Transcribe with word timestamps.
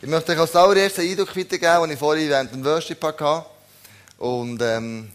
Ich 0.00 0.08
möchte 0.08 0.30
euch 0.30 0.38
als 0.38 0.54
allererstes 0.54 1.00
einen 1.00 1.10
Eindruck 1.10 1.36
weitergeben, 1.36 1.82
den 1.82 1.90
ich 1.90 1.98
vorhin 1.98 2.28
während 2.28 2.52
dem 2.52 2.64
Worship 2.64 3.02
hatte. 3.02 3.44
Und 4.18 4.62
ähm, 4.62 5.10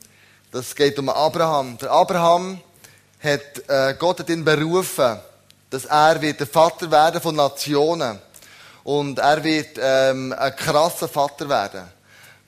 das 0.51 0.75
geht 0.75 0.99
um 0.99 1.07
Abraham. 1.07 1.77
Der 1.77 1.89
Abraham 1.89 2.59
hat 3.23 3.69
äh, 3.69 3.95
Gott 3.97 4.19
hat 4.19 4.27
ihn 4.27 4.43
berufen, 4.43 5.19
dass 5.69 5.85
er 5.85 6.21
wird 6.21 6.41
der 6.41 6.47
Vater 6.47 6.91
werden 6.91 7.21
von 7.21 7.33
Nationen. 7.33 8.19
Und 8.83 9.19
er 9.19 9.41
wird 9.41 9.79
ähm, 9.79 10.35
ein 10.37 10.53
krasser 10.53 11.07
Vater 11.07 11.47
werden. 11.47 11.83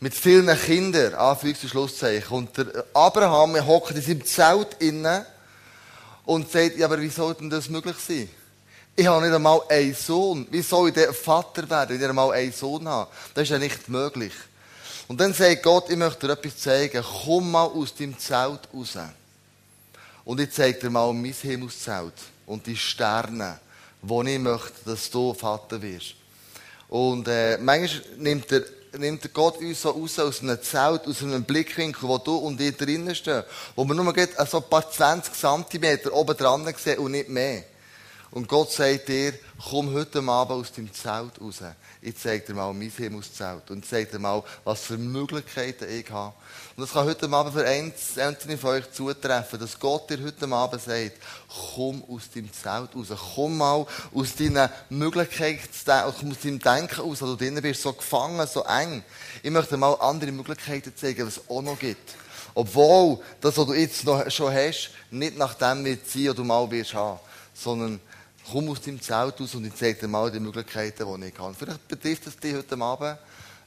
Mit 0.01 0.13
vielen 0.13 0.59
Kindern, 0.59 1.13
Anführungs- 1.13 1.63
und 1.63 1.69
Schlusszeichen. 1.69 2.37
Und 2.37 2.57
der 2.57 2.83
Abraham 2.93 3.65
hockt 3.65 3.91
in 3.91 4.01
seinem 4.01 4.25
Zelt 4.25 4.75
inne 4.79 5.25
und 6.25 6.51
sagt, 6.51 6.75
ja, 6.75 6.87
aber 6.87 6.99
wie 6.99 7.07
soll 7.07 7.33
denn 7.35 7.49
das 7.49 7.69
möglich 7.69 7.95
sein? 8.05 8.29
Ich 8.97 9.07
habe 9.07 9.25
nicht 9.25 9.35
einmal 9.35 9.59
einen 9.67 9.93
Sohn. 9.93 10.47
Wie 10.49 10.61
soll 10.61 10.87
ich 10.87 10.93
denn 10.93 11.13
Vater 11.13 11.69
werden, 11.69 11.89
wenn 11.89 12.01
ich 12.01 12.07
einmal 12.07 12.31
einen 12.31 12.53
Sohn 12.53 12.87
habe? 12.87 13.11
Das 13.33 13.43
ist 13.43 13.49
ja 13.49 13.57
nicht 13.57 13.89
möglich. 13.89 14.31
Und 15.09 15.19
dann 15.19 15.33
sagt 15.33 15.63
Gott, 15.63 15.89
ich 15.89 15.97
möchte 15.97 16.27
dir 16.27 16.33
etwas 16.33 16.57
zeigen. 16.57 17.03
Komm 17.25 17.51
mal 17.51 17.65
aus 17.65 17.93
deinem 17.93 18.17
Zelt 18.17 18.61
raus. 18.73 18.97
Und 20.23 20.39
ich 20.39 20.51
zeige 20.51 20.79
dir 20.79 20.89
mal 20.89 21.13
mein 21.13 21.33
Himmelszelt 21.33 22.13
und 22.45 22.65
die 22.65 22.77
Sterne, 22.77 23.59
wo 24.01 24.23
ich 24.23 24.39
möchte, 24.39 24.85
dass 24.85 25.09
du 25.09 25.33
Vater 25.33 25.81
wirst. 25.81 26.15
Und 26.87 27.27
äh, 27.27 27.57
manchmal 27.57 28.01
nimmt 28.17 28.49
der, 28.49 28.63
nimmt 28.97 29.23
der 29.25 29.31
Gott 29.31 29.57
uns 29.57 29.81
so 29.81 29.89
raus 29.89 30.17
aus 30.19 30.41
einem 30.41 30.61
Zelt, 30.63 31.05
aus 31.05 31.21
einem 31.21 31.43
Blickwinkel, 31.43 32.07
wo 32.07 32.17
du 32.17 32.37
und 32.37 32.61
ich 32.61 32.77
drinnen 32.77 33.13
stehen, 33.13 33.43
wo 33.75 33.83
wir 33.83 33.93
nur 33.93 34.13
so 34.49 34.57
ein 34.57 34.69
paar 34.69 34.89
20 34.89 35.33
Zentimeter 35.33 36.13
oben 36.13 36.37
dran 36.37 36.73
sehen 36.77 36.99
und 36.99 37.11
nicht 37.11 37.27
mehr. 37.27 37.63
Und 38.35 38.49
Gott 38.49 38.69
sagt 38.69 39.07
dir, 39.07 39.33
komm 39.69 39.93
heute 39.93 40.21
Abend 40.21 40.51
aus 40.51 40.69
deinem 40.69 40.91
Zelt 40.91 41.39
raus. 41.39 41.61
Ich 42.01 42.17
zeige 42.17 42.47
dir 42.47 42.53
mal 42.53 42.73
mein 42.73 42.89
Himmelszelt 42.89 43.71
und 43.71 43.85
zeige 43.85 44.11
dir 44.11 44.19
mal, 44.19 44.43
was 44.65 44.81
für 44.81 44.97
Möglichkeiten 44.97 45.85
ich 45.89 46.11
habe. 46.11 46.33
Und 46.75 46.81
das 46.81 46.91
kann 46.91 47.05
heute 47.05 47.29
Abend 47.29 47.53
für 47.53 47.65
einzelne 47.65 48.57
von 48.57 48.71
euch 48.71 48.91
zutreffen, 48.91 49.57
dass 49.57 49.79
Gott 49.79 50.09
dir 50.09 50.21
heute 50.21 50.51
Abend 50.53 50.81
sagt, 50.81 51.13
komm 51.73 52.03
aus 52.09 52.29
deinem 52.29 52.51
Zelt 52.51 52.89
raus. 52.93 53.17
Komm 53.35 53.55
mal 53.55 53.85
aus 54.13 54.35
deinen 54.35 54.69
Möglichkeiten, 54.89 55.69
aus 55.89 56.15
deinem 56.43 56.59
Denken 56.59 56.99
raus, 56.99 57.21
wo 57.21 57.27
du 57.27 57.35
drinnen 57.37 57.61
bist, 57.61 57.83
so 57.83 57.93
gefangen, 57.93 58.45
so 58.47 58.63
eng. 58.65 59.01
Ich 59.43 59.49
möchte 59.49 59.77
mal 59.77 59.93
andere 59.93 60.33
Möglichkeiten 60.33 60.93
zeigen, 60.93 61.25
was 61.25 61.37
es 61.37 61.49
auch 61.49 61.61
noch 61.61 61.79
gibt. 61.79 62.15
Obwohl, 62.53 63.17
das, 63.39 63.57
was 63.57 63.65
du 63.65 63.73
jetzt 63.73 64.03
noch 64.03 64.29
schon 64.29 64.53
hast, 64.53 64.89
nicht 65.09 65.37
nach 65.37 65.53
dem 65.53 65.85
wird 65.85 66.05
sein, 66.05 66.27
was 66.27 66.35
du 66.35 66.43
mal 66.43 66.69
wirst 66.69 66.93
haben, 66.93 67.19
sondern 67.53 68.01
komm 68.51 68.69
aus 68.69 68.81
deinem 68.81 69.01
Zelt 69.01 69.39
raus 69.39 69.55
und 69.55 69.65
ich 69.65 69.75
zeige 69.75 70.01
dir 70.01 70.07
mal 70.07 70.31
die 70.31 70.39
Möglichkeiten, 70.39 71.21
die 71.21 71.27
ich 71.27 71.39
habe. 71.39 71.53
Vielleicht 71.53 71.87
betrifft 71.87 72.27
es 72.27 72.37
dich 72.37 72.55
heute 72.55 72.79
Abend, 72.79 73.17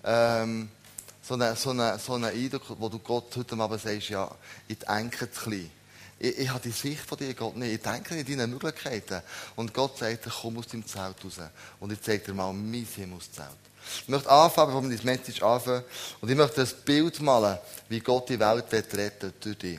ähm, 0.04 0.68
so 1.22 1.34
einen 1.34 1.56
so 1.56 1.70
eine, 1.70 1.98
so 1.98 2.14
eine 2.14 2.28
Eindruck, 2.28 2.62
wo 2.78 2.88
du 2.88 2.98
Gott 2.98 3.36
heute 3.36 3.56
Abend 3.56 3.80
sagst, 3.80 4.08
ja, 4.08 4.30
ich 4.66 4.78
denke 4.78 5.30
zu 5.30 5.42
klein. 5.42 5.70
Ich, 6.18 6.38
ich 6.38 6.48
habe 6.48 6.60
die 6.60 6.70
Sicht 6.70 7.00
von 7.00 7.18
dir, 7.18 7.34
Gott, 7.34 7.56
nicht. 7.56 7.74
Ich 7.74 7.82
denke 7.82 8.14
nicht 8.14 8.28
in 8.28 8.38
deine 8.38 8.52
Möglichkeiten. 8.52 9.22
Und 9.56 9.74
Gott 9.74 9.98
sagt, 9.98 10.28
komm 10.40 10.58
aus 10.58 10.66
deinem 10.66 10.86
Zelt 10.86 11.16
raus. 11.24 11.38
Und 11.80 11.92
ich 11.92 12.00
zeige 12.00 12.24
dir 12.24 12.34
mal 12.34 12.52
mein 12.52 12.86
Himmelszelt. 12.86 13.48
Ich 14.02 14.08
möchte 14.08 14.30
anfangen, 14.30 14.68
bevor 14.68 14.82
wir 14.88 14.96
das 14.96 15.04
Message 15.04 15.42
anfangen. 15.42 15.84
Und 16.20 16.30
ich 16.30 16.36
möchte 16.36 16.62
ein 16.62 16.68
Bild 16.84 17.20
malen, 17.20 17.58
wie 17.88 18.00
Gott 18.00 18.28
die 18.28 18.38
Welt 18.38 18.72
retten 18.72 19.32
durch 19.40 19.58
dich. 19.58 19.78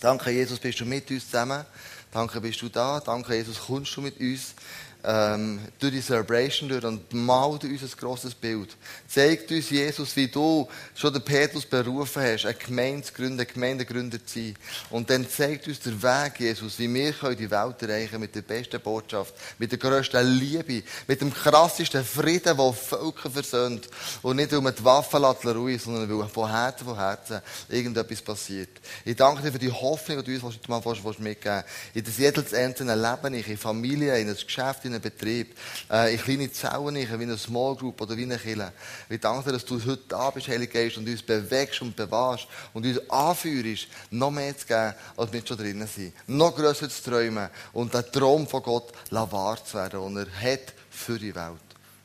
Danke, 0.00 0.30
Jesus, 0.30 0.58
bist 0.58 0.80
du 0.80 0.84
mit 0.84 1.10
uns 1.10 1.26
zusammen. 1.26 1.64
Danke, 2.12 2.40
bist 2.40 2.60
du 2.60 2.68
da. 2.68 2.98
Danke, 2.98 3.36
Jesus, 3.36 3.60
kommst 3.60 3.96
du 3.96 4.00
mit 4.00 4.18
uns 4.18 4.54
ähm, 5.04 5.60
durch 5.78 5.92
die 5.92 6.00
Celebration 6.00 6.68
durch 6.68 6.84
und 6.84 7.12
malt 7.12 7.64
uns 7.64 7.82
ein 7.82 7.90
grosses 7.98 8.34
Bild. 8.34 8.76
Zeigt 9.08 9.50
uns, 9.50 9.70
Jesus, 9.70 10.14
wie 10.16 10.28
du 10.28 10.68
schon 10.94 11.12
den 11.12 11.22
Petrus 11.22 11.64
berufen 11.64 12.22
hast, 12.22 12.44
eine 12.44 12.54
Gemeinde 12.54 13.02
zu 13.02 13.12
gründen, 13.12 13.40
eine 13.40 13.46
Gemeindegründer 13.46 14.24
zu 14.24 14.38
sein. 14.38 14.54
Und 14.90 15.08
dann 15.10 15.28
zeigt 15.28 15.68
uns 15.68 15.80
der 15.80 16.02
Weg, 16.02 16.40
Jesus, 16.40 16.78
wie 16.78 16.92
wir 16.92 17.34
die 17.34 17.50
Welt 17.50 17.82
erreichen 17.82 18.20
mit 18.20 18.34
der 18.34 18.42
besten 18.42 18.80
Botschaft, 18.80 19.34
mit 19.58 19.72
der 19.72 19.78
grössten 19.78 20.26
Liebe, 20.26 20.82
mit 21.06 21.20
dem 21.20 21.32
krassesten 21.32 22.04
Frieden, 22.04 22.56
der 22.56 22.72
Völker 22.72 23.30
versöhnt. 23.30 23.88
Und 24.22 24.36
nicht 24.36 24.52
um 24.52 24.64
die 24.64 24.84
Waffenlattlerei, 24.84 25.78
sondern 25.78 26.18
weil 26.18 26.28
von 26.28 26.50
Herzen 26.50 26.84
von 26.84 26.96
Herzen 26.96 27.40
irgendetwas 27.68 28.22
passiert. 28.22 28.70
Ich 29.04 29.16
danke 29.16 29.42
dir 29.42 29.52
für 29.52 29.58
die 29.58 29.72
Hoffnung, 29.72 30.22
die 30.24 30.38
du 30.38 30.46
uns 30.46 30.56
heute 30.56 30.70
mal 30.70 30.82
mitgeben 31.18 31.62
willst. 31.64 31.94
In 31.94 32.04
das 32.04 32.18
jedes 32.18 32.54
einzelne 32.54 32.94
Leben, 32.94 33.34
in 33.34 33.56
Familie, 33.56 34.18
in 34.18 34.28
ein 34.28 34.34
Geschäft, 34.34 34.84
in 34.90 34.94
einem 34.94 35.02
Betrieb, 35.02 35.56
äh, 35.90 36.14
in 36.14 36.20
kleine 36.20 36.52
Zellen, 36.52 36.94
wie 36.94 37.22
eine 37.22 37.38
Small 37.38 37.76
Group 37.76 38.00
oder 38.00 38.16
wie 38.16 38.24
eine 38.24 38.38
Kirche. 38.38 38.72
Ich 39.08 39.20
danke 39.20 39.44
dir, 39.44 39.52
dass 39.52 39.64
du 39.64 39.80
heute 39.84 40.02
da 40.08 40.30
bist, 40.30 40.48
Heilige 40.48 40.72
Geist, 40.72 40.98
und 40.98 41.08
uns 41.08 41.22
bewegst 41.22 41.80
und 41.82 41.96
bewahrst 41.96 42.46
und 42.74 42.84
uns 42.84 42.98
anführst, 43.10 43.88
noch 44.10 44.30
mehr 44.30 44.56
zu 44.56 44.66
geben, 44.66 44.94
als 45.16 45.32
wir 45.32 45.46
schon 45.46 45.56
drinnen 45.56 45.88
sind. 45.88 46.12
Noch 46.26 46.54
grösser 46.54 46.88
zu 46.88 47.10
träumen 47.10 47.48
und 47.72 47.94
den 47.94 48.04
Traum 48.12 48.46
von 48.46 48.62
Gott 48.62 48.92
wahr 49.10 49.64
zu 49.64 49.74
werden, 49.74 50.14
den 50.14 50.26
er 50.26 50.52
hat 50.52 50.74
für 50.90 51.18
die 51.18 51.34
Welt. 51.34 51.60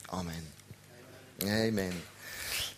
Amen. 0.10 0.48
Amen. 1.42 2.16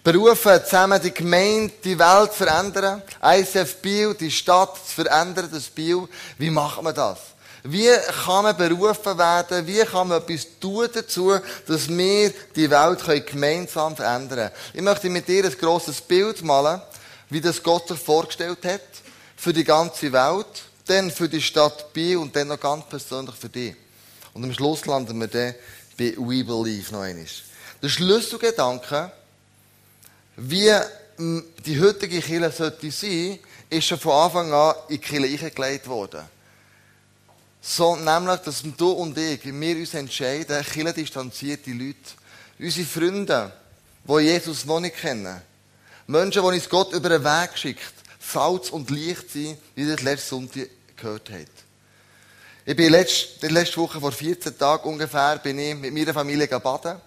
Berufen, 0.04 0.64
zusammen 0.64 1.02
die 1.02 1.14
Gemeinde, 1.14 1.74
die 1.84 2.00
Welt 2.00 2.32
zu 2.32 2.46
verändern. 2.46 3.02
ICF 3.22 3.82
Biel, 3.82 4.14
die 4.14 4.32
Stadt 4.32 4.78
zu 4.78 5.04
verändern, 5.04 5.50
das 5.52 5.66
Biel. 5.66 6.08
Wie 6.38 6.50
machen 6.50 6.86
wir 6.86 6.94
das? 6.94 7.20
Wie 7.70 7.92
kann 8.24 8.44
man 8.44 8.56
berufen 8.56 9.18
werden? 9.18 9.68
Wie 9.68 9.84
kann 9.84 10.08
man 10.08 10.22
etwas 10.22 10.48
tun 10.58 10.88
dazu, 10.94 11.38
dass 11.68 11.90
wir 11.90 12.34
die 12.56 12.70
Welt 12.70 13.28
gemeinsam 13.28 13.94
verändern 13.94 14.30
können? 14.38 14.52
Ich 14.74 14.82
möchte 14.82 15.10
mit 15.10 15.28
dir 15.28 15.44
ein 15.44 15.58
grosses 15.58 16.00
Bild 16.00 16.42
malen, 16.44 16.82
wie 17.30 17.42
das 17.42 17.62
Gott 17.62 17.90
sich 17.90 18.00
vorgestellt 18.00 18.64
hat. 18.64 18.82
Für 19.36 19.52
die 19.52 19.66
ganze 19.66 20.14
Welt, 20.14 20.46
dann 20.86 21.12
für 21.12 21.28
die 21.28 21.42
Stadt 21.42 21.92
Biel 21.92 22.18
und 22.18 22.34
dann 22.36 22.48
noch 22.48 22.60
ganz 22.60 22.86
persönlich 22.86 23.36
für 23.36 23.50
dich. 23.50 23.76
Und 24.34 24.46
am 24.46 24.54
Schluss 24.54 24.86
landen 24.86 25.20
wir 25.20 25.28
dann 25.28 25.54
bei 25.98 26.14
We 26.18 26.46
Believe 26.46 26.94
noch 26.94 27.02
einmal. 27.02 27.26
Der 27.84 27.90
Schlüsselgedanke, 27.90 29.12
wie 30.38 30.74
die 31.18 31.82
heutige 31.82 32.22
Kirche 32.22 32.52
sollte 32.52 32.92
sein, 32.92 33.40
ist 33.70 33.88
schon 33.88 34.00
von 34.00 34.14
Anfang 34.14 34.54
an 34.54 34.76
in 34.88 34.96
die 34.96 35.00
Kirche 35.00 35.48
eingelegt 35.48 35.88
worden. 35.88 36.37
So, 37.62 37.96
nämlich, 37.96 38.40
dass 38.42 38.64
du 38.64 38.92
und 38.92 39.18
ich, 39.18 39.44
wir 39.44 39.78
uns 39.78 39.94
entscheiden, 39.94 40.64
Kirche 40.64 40.94
distanzierte 40.94 41.72
Leute, 41.72 41.96
unsere 42.60 42.86
Freunde, 42.86 43.52
die 44.08 44.20
Jesus 44.20 44.66
noch 44.66 44.80
nicht 44.80 44.98
kennen, 44.98 45.42
Menschen, 46.08 46.42
die 46.42 46.48
uns 46.48 46.70
Gott 46.70 46.94
über 46.94 47.10
den 47.10 47.24
Weg 47.24 47.58
schickt, 47.58 47.94
Salz 48.20 48.70
und 48.70 48.90
Licht 48.90 49.32
sein, 49.32 49.58
wie 49.76 49.88
das 49.88 50.02
letzte 50.02 50.30
Sonntag 50.30 50.70
gehört 50.96 51.30
hat. 51.30 51.48
Ich 52.66 52.76
bin 52.76 52.92
letzte, 52.92 53.48
letzte 53.48 53.78
Woche, 53.78 54.00
vor 54.00 54.12
14 54.12 54.58
Tagen 54.58 54.90
ungefähr, 54.90 55.38
bin 55.38 55.58
ich 55.60 55.76
mit 55.76 55.94
meiner 55.94 56.14
Familie 56.14 56.48
baden. 56.60 57.00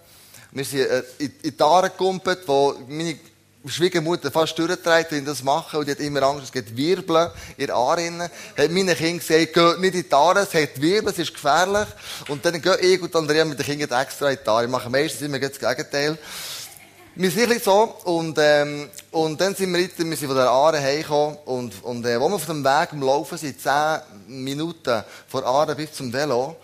Wir 0.51 0.65
sind 0.65 0.81
äh, 0.81 1.03
in 1.19 1.33
die 1.43 1.61
Aare 1.61 1.89
gekumpelt, 1.89 2.47
wo 2.47 2.75
meine 2.87 3.19
Schwiegermutter 3.67 4.31
fast 4.31 4.57
durchgetragen, 4.57 5.07
wenn 5.11 5.25
das 5.25 5.43
machen, 5.43 5.79
und 5.79 5.87
die 5.87 5.91
hat 5.91 5.99
immer 5.99 6.23
Angst, 6.23 6.45
es 6.45 6.51
geht 6.51 6.75
Wirbeln 6.75 7.29
in 7.57 7.67
der 7.67 7.75
Aare 7.75 8.29
Hat 8.57 8.71
meine 8.71 8.95
Kinder 8.95 9.23
gesagt, 9.23 9.53
geht 9.53 9.79
nicht 9.79 9.95
in 9.95 10.09
die 10.09 10.13
Aare, 10.13 10.39
es 10.39 10.53
hat 10.53 10.81
Wirbel, 10.81 11.11
es 11.11 11.19
ist 11.19 11.33
gefährlich. 11.33 11.87
Und 12.27 12.43
dann 12.43 12.59
gehe 12.59 12.77
ich 12.77 13.01
und 13.01 13.15
Andrea 13.15 13.45
mit 13.45 13.59
den 13.59 13.65
Kindern 13.65 14.01
extra 14.01 14.31
in 14.31 14.39
die 14.43 14.49
Aare. 14.49 14.63
Wir 14.63 14.69
machen 14.69 14.91
meistens 14.91 15.21
immer 15.21 15.37
das 15.37 15.59
Gegenteil. 15.59 16.17
Wir 17.13 17.29
sind 17.29 17.63
so, 17.63 17.83
und, 18.05 18.37
ähm, 18.39 18.89
und 19.11 19.39
dann 19.39 19.53
sind 19.53 19.71
wir, 19.73 19.79
wir 19.79 20.17
sind 20.17 20.27
von 20.27 20.35
der 20.35 20.49
Aare 20.49 20.79
heimgekommen, 20.79 21.37
und, 21.45 21.83
und, 21.83 22.05
äh, 22.05 22.19
wo 22.19 22.29
wir 22.29 22.35
auf 22.35 22.45
dem 22.45 22.63
Weg 22.63 22.93
am 22.93 23.01
Laufen 23.03 23.37
sind, 23.37 23.61
zehn 23.61 23.99
Minuten 24.27 25.03
von 25.27 25.43
Aare 25.43 25.75
bis 25.75 25.93
zum 25.93 26.11
Velo, 26.11 26.55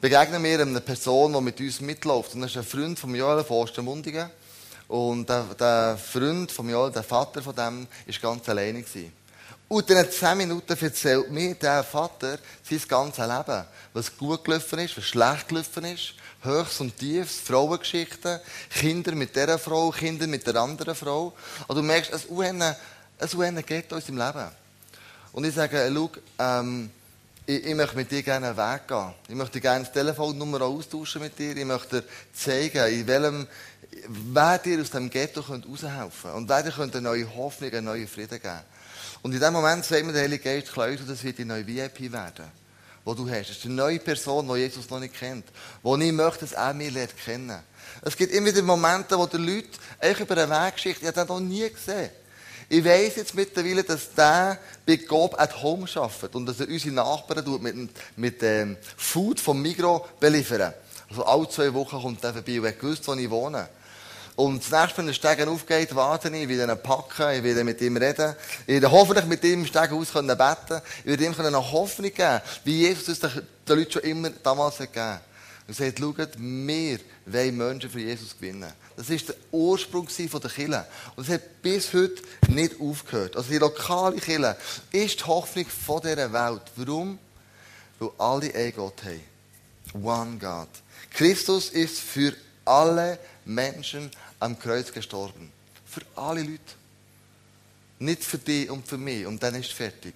begegnen 0.00 0.42
wir 0.42 0.60
einer 0.60 0.80
Person, 0.80 1.34
die 1.34 1.40
mit 1.40 1.60
uns 1.60 1.80
mitläuft. 1.80 2.34
Und 2.34 2.40
das 2.40 2.50
ist 2.50 2.56
ein 2.56 2.64
Freund 2.64 2.98
von 2.98 3.14
Joel 3.14 3.44
von 3.44 3.58
Ostermundigen. 3.58 4.28
Und 4.92 5.26
der, 5.26 5.44
der 5.58 5.96
Freund 5.96 6.52
von 6.52 6.66
mir, 6.66 6.90
der 6.90 7.02
Vater 7.02 7.40
von 7.40 7.56
dem, 7.56 7.86
war 8.06 8.14
ganz 8.20 8.46
alleine. 8.46 8.82
Gewesen. 8.82 9.10
Und 9.66 9.88
in 9.88 10.10
zehn 10.10 10.36
Minuten 10.36 10.76
erzählt 10.78 11.30
mir 11.30 11.54
der 11.54 11.82
Vater 11.82 12.38
sein 12.62 12.80
ganzes 12.86 13.26
Leben. 13.26 13.64
Was 13.94 14.14
gut 14.14 14.44
gelaufen 14.44 14.80
ist, 14.80 14.94
was 14.98 15.04
schlecht 15.04 15.48
gelaufen 15.48 15.86
ist. 15.86 16.12
Höchst 16.42 16.82
und 16.82 16.94
Tiefs, 16.98 17.40
Frauengeschichten, 17.40 18.38
Kinder 18.68 19.14
mit 19.14 19.34
dieser 19.34 19.58
Frau, 19.58 19.90
Kinder 19.92 20.26
mit 20.26 20.46
der 20.46 20.56
anderen 20.56 20.94
Frau. 20.94 21.32
Und 21.68 21.74
du 21.74 21.82
merkst, 21.82 22.12
es 22.12 22.28
UN 22.28 23.64
geht 23.64 23.90
in 23.90 23.96
unserem 23.96 24.18
Leben. 24.18 24.50
Und 25.32 25.44
ich 25.44 25.54
sage, 25.54 25.90
schau, 25.90 26.10
ähm, 26.38 26.90
ich, 27.46 27.66
ich, 27.66 27.74
möchte 27.74 27.96
mit 27.96 28.10
dir 28.10 28.22
gerne 28.22 28.48
einen 28.48 28.56
Weg 28.56 28.88
gehen. 28.88 29.14
Ich 29.28 29.34
möchte 29.34 29.60
gerne 29.60 29.84
das 29.84 29.92
Telefonnummer 29.92 30.62
austauschen 30.62 31.22
mit 31.22 31.38
dir. 31.38 31.56
Ich 31.56 31.64
möchte 31.64 32.02
dir 32.02 32.08
zeigen, 32.32 32.86
in 32.92 33.06
welchem, 33.06 33.46
wer 34.08 34.58
dir 34.58 34.80
aus 34.80 34.90
dem 34.90 35.10
Ghetto 35.10 35.40
raushelfen 35.40 36.10
könnte. 36.22 36.36
Und 36.36 36.48
wer 36.48 36.62
dir 36.62 36.78
eine 36.78 37.00
neue 37.00 37.34
Hoffnung, 37.34 37.72
einen 37.72 37.84
neuen 37.86 38.06
Frieden 38.06 38.40
geben 38.40 38.60
Und 39.22 39.32
in 39.34 39.40
dem 39.40 39.52
Moment 39.52 39.84
sagt 39.84 40.04
mir 40.04 40.12
der 40.12 40.22
Heilige 40.22 40.44
Geist, 40.44 40.72
Klaus, 40.72 40.98
das 41.06 41.24
wird 41.24 41.38
die 41.38 41.44
neue 41.44 41.66
VIP 41.66 42.12
werden. 42.12 42.46
die 43.06 43.14
du 43.14 43.28
hast. 43.28 43.50
Das 43.50 43.56
ist 43.56 43.64
eine 43.64 43.74
neue 43.74 43.98
Person, 43.98 44.46
die 44.48 44.60
Jesus 44.60 44.88
noch 44.88 45.00
nicht 45.00 45.14
kennt. 45.14 45.46
Wo 45.82 45.96
ich 45.96 46.12
möchte, 46.12 46.40
dass 46.40 46.52
er 46.52 46.72
mich 46.74 46.92
lernt 46.92 47.16
kennen. 47.16 47.58
Es 48.02 48.16
gibt 48.16 48.32
immer 48.32 48.46
wieder 48.46 48.62
Momente, 48.62 49.18
wo 49.18 49.26
die 49.26 49.36
Leute 49.36 49.68
eigentlich 50.00 50.20
über 50.20 50.42
eine 50.42 50.66
Wegschicht, 50.66 51.02
ich 51.02 51.08
habe 51.08 51.18
den 51.18 51.28
noch 51.28 51.40
nie 51.40 51.68
gesehen. 51.68 52.10
Ich 52.72 52.82
weiss 52.86 53.16
jetzt 53.16 53.34
mittlerweile, 53.34 53.84
dass 53.84 54.14
der 54.14 54.58
bei 54.86 54.96
Gob 54.96 55.38
at 55.38 55.62
Home 55.62 55.86
arbeitet 55.94 56.34
und 56.34 56.46
dass 56.46 56.58
er 56.58 56.68
unsere 56.68 56.94
Nachbarn 56.94 57.44
mit, 57.60 57.90
mit 58.16 58.42
ähm, 58.42 58.78
Food 58.96 59.38
vom 59.38 59.60
Migro 59.60 60.08
beliefern. 60.18 60.72
Also 61.10 61.22
alle 61.22 61.46
zwei 61.50 61.74
Wochen 61.74 62.00
kommt 62.00 62.24
er 62.24 62.32
vorbei 62.32 62.58
und 62.58 62.64
er 62.64 62.72
gewusst, 62.72 63.06
wo 63.06 63.12
ich 63.12 63.28
wohne. 63.28 63.68
Und 64.36 64.62
das 64.62 64.70
nächste, 64.70 64.98
wenn 64.98 65.06
der 65.08 65.12
Stegen 65.12 65.50
aufgeht, 65.50 65.94
warte 65.94 66.28
ich, 66.28 66.44
ich 66.44 66.48
will 66.48 66.60
ihn 66.60 66.82
packen, 66.82 67.36
ich 67.36 67.42
will 67.42 67.62
mit 67.62 67.78
ihm 67.82 67.98
reden. 67.98 68.34
Ich 68.66 68.72
werde 68.72 68.90
hoffentlich 68.90 69.26
mit 69.26 69.44
ihm 69.44 69.60
im 69.60 69.66
Stegen 69.66 69.92
aus 69.92 70.10
können 70.10 70.28
beten. 70.28 70.80
Ich 71.00 71.10
werde 71.10 71.24
ihm 71.26 71.34
eine 71.38 71.72
Hoffnung 71.72 72.14
geben, 72.14 72.40
wie 72.64 72.88
Jesus 72.88 73.08
es 73.08 73.20
den 73.20 73.42
Leuten 73.66 73.92
schon 73.92 74.02
immer 74.02 74.30
damals 74.30 74.78
gegeben 74.78 74.98
hat. 74.98 75.20
Und 75.68 75.74
sagt, 75.74 75.98
schaut, 75.98 76.18
wir 76.38 76.98
wollen 77.26 77.56
Menschen 77.56 77.90
für 77.90 78.00
Jesus 78.00 78.36
gewinnen. 78.36 78.72
Das 78.96 79.08
war 79.08 79.16
der 79.16 79.34
Ursprung 79.52 80.06
der 80.06 80.50
Kirche. 80.50 80.86
Und 81.16 81.28
es 81.28 81.32
hat 81.32 81.62
bis 81.62 81.92
heute 81.94 82.22
nicht 82.48 82.80
aufgehört. 82.80 83.36
Also 83.36 83.50
die 83.50 83.58
lokale 83.58 84.16
Kirche 84.16 84.56
ist 84.90 85.20
die 85.20 85.24
Hoffnung 85.24 85.66
dieser 86.02 86.32
Welt. 86.32 86.62
Warum? 86.76 87.18
Weil 87.98 88.10
alle 88.18 88.54
einen 88.54 88.74
Gott 88.74 89.02
haben. 89.04 90.04
One 90.04 90.38
God. 90.38 90.68
Christus 91.10 91.70
ist 91.70 92.00
für 92.00 92.34
alle 92.64 93.18
Menschen 93.44 94.10
am 94.40 94.58
Kreuz 94.58 94.92
gestorben. 94.92 95.52
Für 95.84 96.02
alle 96.16 96.42
Leute. 96.42 96.60
Nicht 97.98 98.24
für 98.24 98.38
dich 98.38 98.68
und 98.70 98.86
für 98.86 98.98
mich. 98.98 99.26
Und 99.26 99.42
dann 99.42 99.54
ist 99.54 99.66
es 99.66 99.72
fertig. 99.72 100.14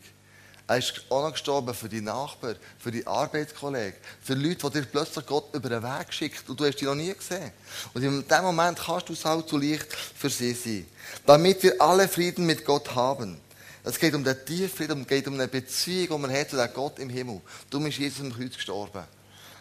Er 0.68 0.78
ist 0.78 1.02
auch 1.10 1.22
noch 1.22 1.32
gestorben 1.32 1.72
für 1.74 1.88
die 1.88 2.00
Nachbarn, 2.00 2.56
für 2.78 2.90
die 2.90 3.06
Arbeitskollegen, 3.06 4.00
für 4.20 4.34
Leute, 4.34 4.68
die 4.68 4.80
dir 4.80 4.86
plötzlich 4.86 5.24
Gott 5.24 5.54
über 5.54 5.68
den 5.68 5.82
Weg 5.82 6.12
schickt 6.12 6.48
und 6.48 6.58
du 6.58 6.66
hast 6.66 6.76
die 6.76 6.86
noch 6.86 6.96
nie 6.96 7.14
gesehen. 7.14 7.52
Und 7.94 8.02
in 8.02 8.26
dem 8.26 8.42
Moment 8.42 8.80
kannst 8.84 9.08
du 9.08 9.14
Salz 9.14 9.48
zu 9.48 9.58
Licht 9.58 9.86
für 9.92 10.28
sie 10.28 10.54
sein. 10.54 10.86
Damit 11.24 11.62
wir 11.62 11.80
alle 11.80 12.08
Frieden 12.08 12.46
mit 12.46 12.64
Gott 12.64 12.96
haben. 12.96 13.40
Es 13.84 14.00
geht 14.00 14.14
um 14.14 14.24
den 14.24 14.44
Tieffrieden, 14.44 15.02
es 15.02 15.06
geht 15.06 15.28
um 15.28 15.34
eine 15.34 15.46
Beziehung, 15.46 16.08
die 16.08 16.26
man 16.26 16.36
hat 16.36 16.50
zu 16.50 16.56
dem 16.56 16.72
Gott 16.74 16.98
im 16.98 17.10
Himmel. 17.10 17.40
Du 17.70 17.78
bist 17.78 17.98
Jesus 17.98 18.20
am 18.20 18.32
Kreuz 18.32 18.54
gestorben. 18.54 19.04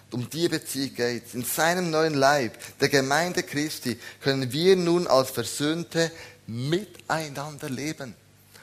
Um 0.09 0.27
die 0.27 0.49
Beziehung 0.49 0.95
geht 0.95 1.27
es. 1.27 1.35
In 1.35 1.45
seinem 1.45 1.91
neuen 1.91 2.15
Leib, 2.15 2.57
der 2.79 2.89
Gemeinde 2.89 3.43
Christi, 3.43 3.99
können 4.21 4.51
wir 4.51 4.75
nun 4.75 5.05
als 5.05 5.29
Versöhnte 5.29 6.11
miteinander 6.47 7.69
leben. 7.69 8.15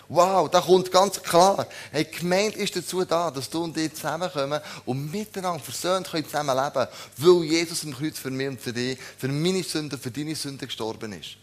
Wow, 0.09 0.51
da 0.51 0.61
kommt 0.61 0.91
ganz 0.91 1.23
klar. 1.23 1.67
Hey, 1.91 2.05
Gemeinde 2.05 2.59
ist 2.59 2.77
dazu 2.77 3.05
da, 3.05 3.31
dass 3.31 3.49
du 3.49 3.65
und 3.65 3.77
ich 3.77 3.95
zusammenkommen 3.95 4.61
und 4.85 5.11
miteinander 5.11 5.61
versöhnt 5.61 6.11
können 6.11 6.27
zusammenleben, 6.27 6.87
weil 7.17 7.45
Jesus 7.45 7.85
im 7.85 7.95
Kreuz 7.95 8.19
für 8.19 8.31
mich 8.31 8.49
und 8.49 8.61
für 8.61 8.73
dich, 8.73 8.99
für 9.17 9.29
meine 9.29 9.63
Sünden, 9.63 9.99
für 9.99 10.11
deine 10.11 10.35
Sünden 10.35 10.67
gestorben 10.67 11.13
ist. 11.13 11.37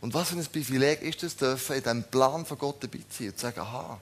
Und 0.00 0.14
was 0.14 0.28
für 0.28 0.36
ein 0.36 0.46
Privileg 0.46 1.02
ist 1.02 1.22
es, 1.22 1.36
dürfen 1.36 1.76
in 1.76 1.82
diesem 1.82 2.04
Plan 2.04 2.44
von 2.44 2.58
Gott 2.58 2.82
dabei 2.82 2.98
zu 3.08 3.18
sein 3.18 3.28
und 3.28 3.38
zu 3.38 3.42
sagen, 3.42 3.60
aha, 3.60 4.00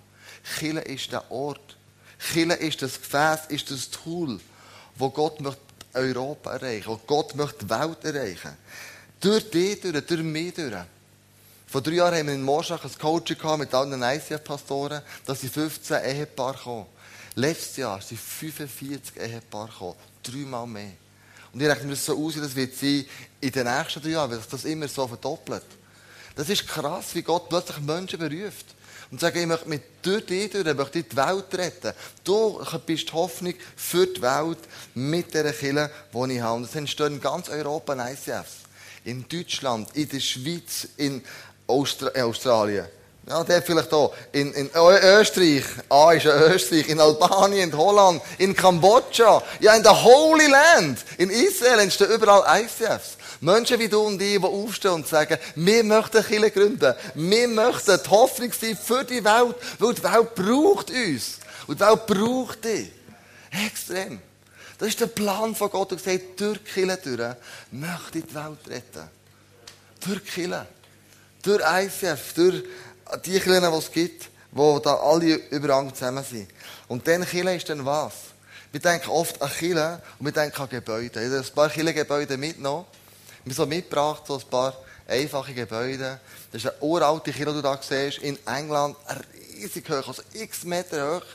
Chile 0.59 0.81
ist 0.83 1.13
der 1.13 1.31
Ort. 1.31 1.77
Chile 2.19 2.55
ist 2.55 2.83
das 2.83 3.01
Gefäß, 3.01 3.47
ist 3.49 3.71
das 3.71 3.91
Tool, 3.91 4.41
wo 4.97 5.11
Gott 5.11 5.41
möchte 5.41 5.61
Europa 5.93 6.53
erreichen, 6.53 6.89
wo 6.89 7.01
Gott 7.07 7.35
möchte 7.35 7.65
die 7.65 7.71
Welt 7.71 8.05
erreichen. 8.05 8.57
Durch 9.21 9.51
dich 9.51 9.81
durch, 9.81 10.05
durch 10.07 10.23
mich 10.23 10.55
durch. 10.55 10.75
Vor 11.75 11.83
drei 11.83 11.95
Jahren 11.95 12.15
haben 12.15 12.29
wir 12.29 12.35
in 12.35 12.43
Morschach 12.45 12.85
ein 12.85 12.99
Coaching 13.01 13.37
mit 13.59 13.75
allen 13.75 14.01
ICF-Pastoren, 14.01 15.03
dass 15.27 15.41
sie 15.41 15.49
15 15.49 16.05
Ehepaare 16.05 16.57
kommen. 16.57 16.87
Letztes 17.35 17.79
Jahr 17.79 18.01
sind 18.01 18.21
45 18.21 19.17
Ehepaare 19.17 19.67
gekommen. 19.67 19.97
Dreimal 20.23 20.69
mehr. 20.69 20.93
Und 21.53 21.61
ich 21.61 21.69
rechne 21.69 21.87
mir 21.87 21.95
das 21.95 22.05
so 22.05 22.17
aus, 22.17 22.37
das 22.37 22.55
wird 22.55 22.77
sie 22.77 23.09
in 23.41 23.51
den 23.51 23.67
nächsten 23.67 24.01
drei 24.01 24.11
Jahren, 24.11 24.31
weil 24.31 24.39
sich 24.39 24.47
das 24.51 24.65
immer 24.65 24.87
so 24.87 25.09
verdoppelt. 25.09 25.65
Das 26.37 26.49
ist 26.49 26.65
krass, 26.65 27.07
wie 27.15 27.23
Gott 27.23 27.49
plötzlich 27.49 27.81
Menschen 27.81 28.21
beruft. 28.21 28.67
Und 29.11 29.19
sagt, 29.21 29.37
ich 29.37 29.45
möchte 29.45 29.69
mit 29.69 29.83
durch 30.03 30.27
dich 30.27 30.53
durch, 30.53 30.65
ich 30.65 30.77
möchte 30.77 31.03
die 31.03 31.17
Welt 31.17 31.55
retten. 31.55 31.93
Du 32.23 32.65
bist 32.87 33.09
die 33.09 33.13
Hoffnung 33.15 33.55
für 33.75 34.07
die 34.07 34.23
Welt 34.23 34.59
mit 34.95 35.35
dieser 35.35 35.53
Kirche, 35.53 35.91
die 36.13 36.35
ich 36.35 36.41
habe. 36.41 36.55
Und 36.55 36.67
es 36.67 36.77
entstehen 36.77 37.15
in 37.15 37.21
ganz 37.21 37.49
Europa 37.49 37.95
ICFs. 37.95 38.63
In 39.07 39.29
Deutschland, 39.29 39.95
in 39.97 40.09
der 40.09 40.21
Schweiz, 40.21 40.89
in 40.97 41.23
Austra 41.67 42.09
in 42.09 42.23
Australien. 42.23 42.87
Ja, 43.27 43.43
der 43.43 43.63
vielleicht 43.63 43.93
auch. 43.93 44.15
In, 44.33 44.53
in 44.53 44.71
Österreich. 44.75 45.65
Ah, 45.89 46.13
ist 46.13 46.25
ja 46.25 46.37
Österreich. 46.37 46.89
In 46.89 47.01
Albanien, 47.01 47.71
in 47.71 47.77
Holland, 47.77 48.23
in 48.37 48.55
Kambodscha. 48.55 49.43
Ja, 49.61 49.75
in 49.75 49.83
der 49.83 50.03
Holy 50.03 50.47
Land. 50.47 50.99
In 51.17 51.31
Israel 51.31 51.79
entstehen 51.79 52.11
überall 52.11 52.63
ICFs. 52.63 53.17
Menschen 53.41 53.79
wie 53.79 53.89
du 53.89 54.01
und 54.01 54.21
ich, 54.21 54.39
die 54.39 54.47
aufstehen 54.47 54.93
und 54.93 55.09
sagen, 55.09 55.39
wir 55.55 55.85
möchten 55.85 56.23
Kirche 56.23 56.51
gründen. 56.51 56.95
Wir 57.15 57.49
möchten 57.49 57.99
die 58.03 58.11
Hoffnung 58.11 58.53
sein 58.53 58.77
für 58.77 59.05
die 59.05 59.25
Welt. 59.25 59.57
Weil 59.79 59.95
die 59.95 60.03
Welt 60.03 60.35
braucht 60.35 60.91
uns. 60.91 61.39
Und 61.67 61.81
die 61.81 61.85
Welt 61.85 62.07
braucht 62.07 62.65
dich. 62.65 62.91
Extrem. 63.67 64.21
Das 64.79 64.89
ist 64.89 65.01
der 65.01 65.07
Plan 65.07 65.55
von 65.55 65.71
Gott. 65.71 65.93
Er 65.93 65.99
sagt, 65.99 66.41
durch 66.41 66.59
die 66.59 66.73
Kirche 66.73 66.99
durch 67.03 67.37
möchte 67.71 68.19
ich 68.19 68.27
die 68.27 68.35
Welt 68.35 68.59
retten. 68.69 69.09
Durch 70.01 70.21
die 70.25 70.31
Kirche 70.31 70.67
durch 71.45 71.63
ICF, 71.63 72.33
durch 72.35 72.65
die 73.25 73.39
Kirchen, 73.39 73.71
die 73.71 73.79
es 73.79 73.93
gibt, 73.93 74.31
wo 74.51 74.79
da 74.79 74.95
alle 74.95 75.35
überall 75.51 75.93
zusammen 75.93 76.25
sind. 76.25 76.49
Und 76.89 77.07
dann 77.07 77.27
Kirche 77.27 77.55
ist 77.55 77.69
dann 77.69 77.85
was? 77.85 78.13
Wir 78.73 78.81
denken 78.81 79.11
oft 79.11 79.41
an 79.41 79.51
Kirche 79.51 80.03
und 80.19 80.27
wir 80.27 80.33
denken 80.33 80.61
an 80.61 80.69
Gebäude. 80.69 81.21
Ich 81.21 81.31
habe 81.31 81.39
ein 81.39 81.55
paar 81.55 81.69
Kirchengebäude 81.69 82.37
mitgenommen. 82.37 82.87
Wir 83.45 83.51
haben 83.51 83.57
so 83.57 83.67
mitgebracht, 83.67 84.25
so 84.27 84.37
ein 84.37 84.51
paar 84.51 84.75
einfache 85.07 85.55
Gebäude. 85.55 86.19
Das 86.51 86.65
ist 86.65 86.71
eine 86.71 86.81
uralte 86.81 87.33
Kirche, 87.33 87.51
die 87.51 87.53
du 87.53 87.63
da 87.63 87.79
siehst, 87.81 88.19
in 88.19 88.39
England. 88.47 88.97
Riesig 89.57 89.89
hoch, 89.89 90.09
also 90.09 90.23
x 90.33 90.65
Meter 90.65 91.17
hoch. 91.17 91.27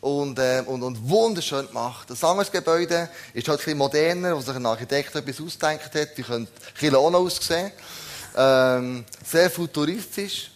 Und, 0.00 0.38
äh, 0.38 0.62
und, 0.66 0.82
und 0.82 1.08
wunderschön 1.08 1.66
gemacht. 1.66 2.10
Das 2.10 2.22
andere 2.22 2.50
Gebäude 2.50 3.08
ist 3.32 3.48
halt 3.48 3.60
ein 3.60 3.64
bisschen 3.64 3.78
moderner, 3.78 4.36
wo 4.36 4.40
sich 4.40 4.54
ein 4.54 4.66
Architekt 4.66 5.14
etwas 5.14 5.40
ausgedacht 5.40 5.94
hat. 5.94 6.08
Wie 6.16 6.22
könnte 6.22 6.52
Kirche 6.78 6.98
auch 6.98 7.10
noch 7.10 7.20
aussehen? 7.20 7.72
Ähm, 8.36 9.04
sehr 9.24 9.50
futuristisch. 9.50 10.50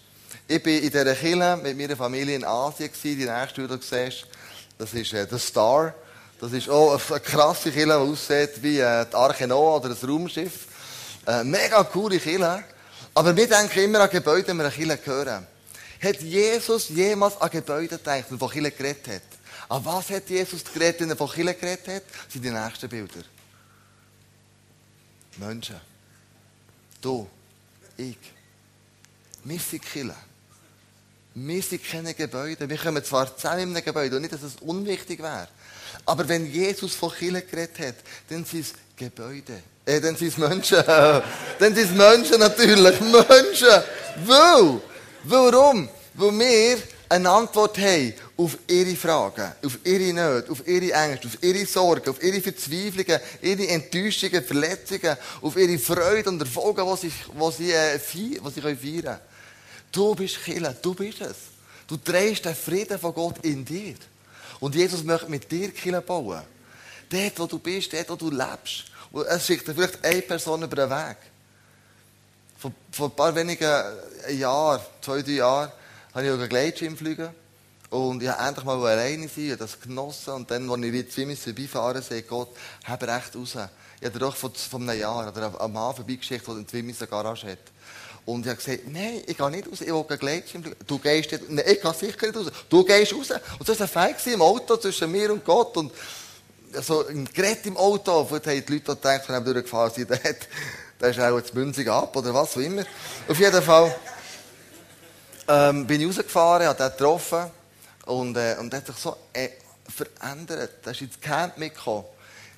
Ich 0.48 0.64
war 0.64 0.72
in 0.72 0.90
dieser 0.90 1.14
Kille 1.14 1.56
mit 1.58 1.76
meiner 1.76 1.96
Familie 1.96 2.36
in 2.36 2.44
Asien. 2.44 2.90
Gewesen. 2.90 3.18
Die 3.18 3.26
nächste, 3.26 3.62
die 3.62 3.68
du 3.68 3.76
siehst, 3.80 4.26
das 4.78 4.94
ist 4.94 5.12
äh, 5.12 5.26
der 5.26 5.38
Star. 5.38 5.94
Das 6.40 6.52
ist 6.52 6.68
auch 6.68 7.00
eine 7.10 7.20
krasse 7.20 7.70
Kille, 7.70 7.94
die 7.94 8.10
aussieht 8.10 8.62
wie 8.62 8.78
äh, 8.78 9.06
die 9.06 9.14
Arche 9.14 9.46
Noah 9.46 9.76
oder 9.76 9.90
ein 9.90 10.08
Raumschiff. 10.08 10.66
Äh, 11.26 11.44
mega 11.44 11.84
coole 11.84 12.18
Kille. 12.18 12.64
Aber 13.14 13.36
wir 13.36 13.48
denken 13.48 13.80
immer 13.80 14.00
an 14.00 14.10
Gebäude, 14.10 14.48
wenn 14.48 14.56
wir 14.58 14.66
an 14.66 14.72
Kille 14.72 14.98
hören. 15.04 15.46
Hat 16.02 16.20
Jesus 16.22 16.88
jemals 16.88 17.40
an 17.40 17.50
Gebäude 17.50 17.98
gedacht, 17.98 18.24
wenn 18.28 18.36
er 18.36 18.38
von 18.38 18.50
Kille 18.50 18.70
geredet 18.70 19.08
hat? 19.08 19.22
An 19.68 19.84
was 19.84 20.10
hat 20.10 20.28
Jesus 20.28 20.64
geredet, 20.64 21.00
wenn 21.00 21.10
er 21.10 21.16
von 21.16 21.30
Kille 21.30 21.54
geredet 21.54 21.88
hat? 21.88 22.02
Das 22.24 22.32
sind 22.32 22.44
die 22.44 22.50
nächsten 22.50 22.88
Bilder. 22.88 23.24
Menschen. 25.36 25.80
Du 27.00 27.28
ich. 27.98 28.16
Wir 29.44 29.58
sind 29.58 29.82
Kille. 29.82 30.14
Wir 31.34 31.62
sind 31.62 31.84
keine 31.84 32.14
Gebäude. 32.14 32.68
Wir 32.68 32.78
kommen 32.78 33.04
zwar 33.04 33.36
zusammen 33.36 33.60
in 33.60 33.76
einem 33.76 33.84
Gebäude 33.84 34.16
und 34.16 34.22
nicht, 34.22 34.34
dass 34.34 34.42
es 34.42 34.56
unwichtig 34.56 35.20
wäre. 35.20 35.48
Aber 36.04 36.28
wenn 36.28 36.50
Jesus 36.50 36.94
von 36.94 37.12
Kille 37.12 37.42
geredet 37.42 37.78
hat, 37.78 37.94
dann 38.28 38.44
sind 38.44 38.60
es 38.60 38.72
Gebäude. 38.96 39.62
Äh, 39.84 40.00
dann 40.00 40.16
sind 40.16 40.28
es 40.28 40.38
Menschen. 40.38 40.82
dann 40.86 41.74
sind 41.74 41.78
es 41.78 41.90
Menschen 41.90 42.40
natürlich. 42.40 43.00
Menschen. 43.00 43.82
Weil. 44.26 44.80
Warum? 45.24 45.88
Weil 46.14 46.38
wir 46.38 46.78
eine 47.08 47.30
Antwort 47.30 47.76
haben 47.78 48.14
auf 48.38 48.56
ihre 48.68 48.94
Fragen, 48.94 49.52
auf 49.64 49.78
ihre 49.82 50.12
Nöte, 50.12 50.52
auf 50.52 50.66
ihre 50.66 50.92
Ängste, 50.92 51.26
auf 51.26 51.42
ihre 51.42 51.66
Sorgen, 51.66 52.08
auf 52.08 52.22
ihre 52.22 52.40
Verzweiflungen, 52.40 53.20
ihre 53.42 53.68
Enttäuschungen, 53.68 54.44
Verletzungen, 54.44 55.16
auf 55.42 55.56
ihre 55.56 55.76
Freude 55.76 56.30
und 56.30 56.40
Erfolge, 56.40 56.84
die 56.84 57.08
sie, 57.08 57.12
die 57.12 57.52
sie, 57.52 57.72
äh, 57.72 57.98
die 57.98 58.50
sie 58.54 58.60
feiern 58.60 58.76
können. 58.76 59.18
Du 59.90 60.14
bist 60.14 60.44
Killer, 60.44 60.72
du 60.80 60.94
bist 60.94 61.20
es. 61.20 61.36
Du 61.88 61.96
trägst 61.96 62.44
den 62.44 62.54
Frieden 62.54 62.98
von 62.98 63.12
Gott 63.12 63.44
in 63.44 63.64
dir. 63.64 63.96
Und 64.60 64.76
Jesus 64.76 65.02
möchte 65.02 65.28
mit 65.28 65.50
dir 65.50 65.72
Killer 65.72 66.00
bauen. 66.00 66.42
Dort, 67.10 67.38
wo 67.40 67.46
du 67.46 67.58
bist, 67.58 67.92
dort, 67.92 68.08
wo 68.10 68.14
du 68.14 68.30
lebst. 68.30 68.84
Und 69.10 69.26
es 69.26 69.46
schickt 69.46 69.66
dir 69.66 69.74
vielleicht 69.74 70.04
eine 70.04 70.22
Person 70.22 70.62
über 70.62 70.76
den 70.76 70.90
Weg. 70.90 71.16
Vor, 72.56 72.72
vor 72.92 73.08
ein 73.08 73.16
paar 73.16 73.34
wenigen 73.34 73.82
Jahren, 74.30 74.80
zwei, 75.00 75.22
drei 75.22 75.32
Jahren, 75.32 75.72
habe 76.14 76.24
ich 76.24 76.30
auch 76.30 76.38
einen 76.38 76.48
Gleitschirm 76.48 76.96
fliegen. 76.96 77.30
Und 77.90 78.22
ich 78.22 78.28
habe 78.28 78.46
endlich 78.46 78.64
mal 78.66 78.86
alleine 78.86 79.28
sein, 79.28 79.52
ich 79.52 79.56
das 79.56 79.80
genossen. 79.80 80.34
Und 80.34 80.50
dann, 80.50 80.70
als 80.70 80.82
ich 80.82 80.92
wieder 80.92 81.08
zu 81.08 81.22
ihm 81.22 81.36
vorbeifahren 81.36 82.02
sehe 82.02 82.22
Gott, 82.22 82.50
habe 82.84 83.08
recht 83.08 83.34
raus. 83.34 83.56
Ich 84.00 84.06
habe 84.06 84.18
doch 84.18 84.36
von, 84.36 84.52
von 84.54 84.88
einem 84.88 85.00
Jahr 85.00 85.28
oder 85.28 85.60
am 85.60 85.72
Mann 85.72 85.94
vorbeigeschickt, 85.94 86.46
der 86.46 86.54
eine 86.54 86.92
Garage 86.92 87.52
hat. 87.52 87.58
Und 88.26 88.42
ich 88.42 88.50
habe 88.50 88.62
gesagt, 88.62 88.92
nein, 88.92 89.22
ich 89.26 89.38
gehe 89.38 89.50
nicht 89.50 89.66
raus, 89.66 89.80
ich 89.80 89.88
will 89.88 90.18
Gleitschirm. 90.18 90.62
Du 90.86 90.98
gehst 90.98 91.32
nicht, 91.32 91.48
nein, 91.48 91.64
ich 91.66 91.80
gehe 91.80 91.94
sicher 91.94 92.26
nicht 92.26 92.36
raus. 92.36 92.52
Du 92.68 92.84
gehst 92.84 93.14
raus. 93.14 93.30
Und 93.58 93.66
das 93.66 93.80
war 93.80 93.86
ein 93.86 93.90
Feind 93.90 94.26
im 94.26 94.42
Auto 94.42 94.76
zwischen 94.76 95.10
mir 95.10 95.32
und 95.32 95.42
Gott. 95.42 95.74
Und 95.78 95.92
so 96.82 97.06
ein 97.06 97.24
Gerät 97.32 97.64
im 97.64 97.78
Auto. 97.78 98.28
Haben 98.30 98.42
die 98.42 98.50
Leute 98.50 98.80
gedacht, 98.80 99.22
wenn 99.28 99.34
er 99.34 99.40
durchgefahren 99.40 99.92
sind, 99.94 100.10
der, 100.10 101.08
ist 101.08 101.18
auch 101.18 101.38
jetzt 101.38 101.54
Münzig 101.54 101.88
ab 101.88 102.14
oder 102.14 102.34
was 102.34 102.54
auch 102.54 102.60
immer. 102.60 102.84
Auf 103.26 103.38
jeden 103.38 103.62
Fall 103.62 103.94
ähm, 105.48 105.86
bin 105.86 106.02
ich 106.02 106.06
rausgefahren, 106.06 106.66
habe 106.66 106.76
den 106.76 106.90
getroffen. 106.90 107.57
Und, 108.08 108.38
äh, 108.38 108.56
und 108.58 108.72
hat 108.72 108.86
sich 108.86 108.96
so 108.96 109.14
äh, 109.34 109.50
verändert. 109.86 110.70
Er 110.82 110.92
ist 110.92 111.02
ins 111.02 111.20
Camp 111.20 111.58
mitgekommen. 111.58 112.04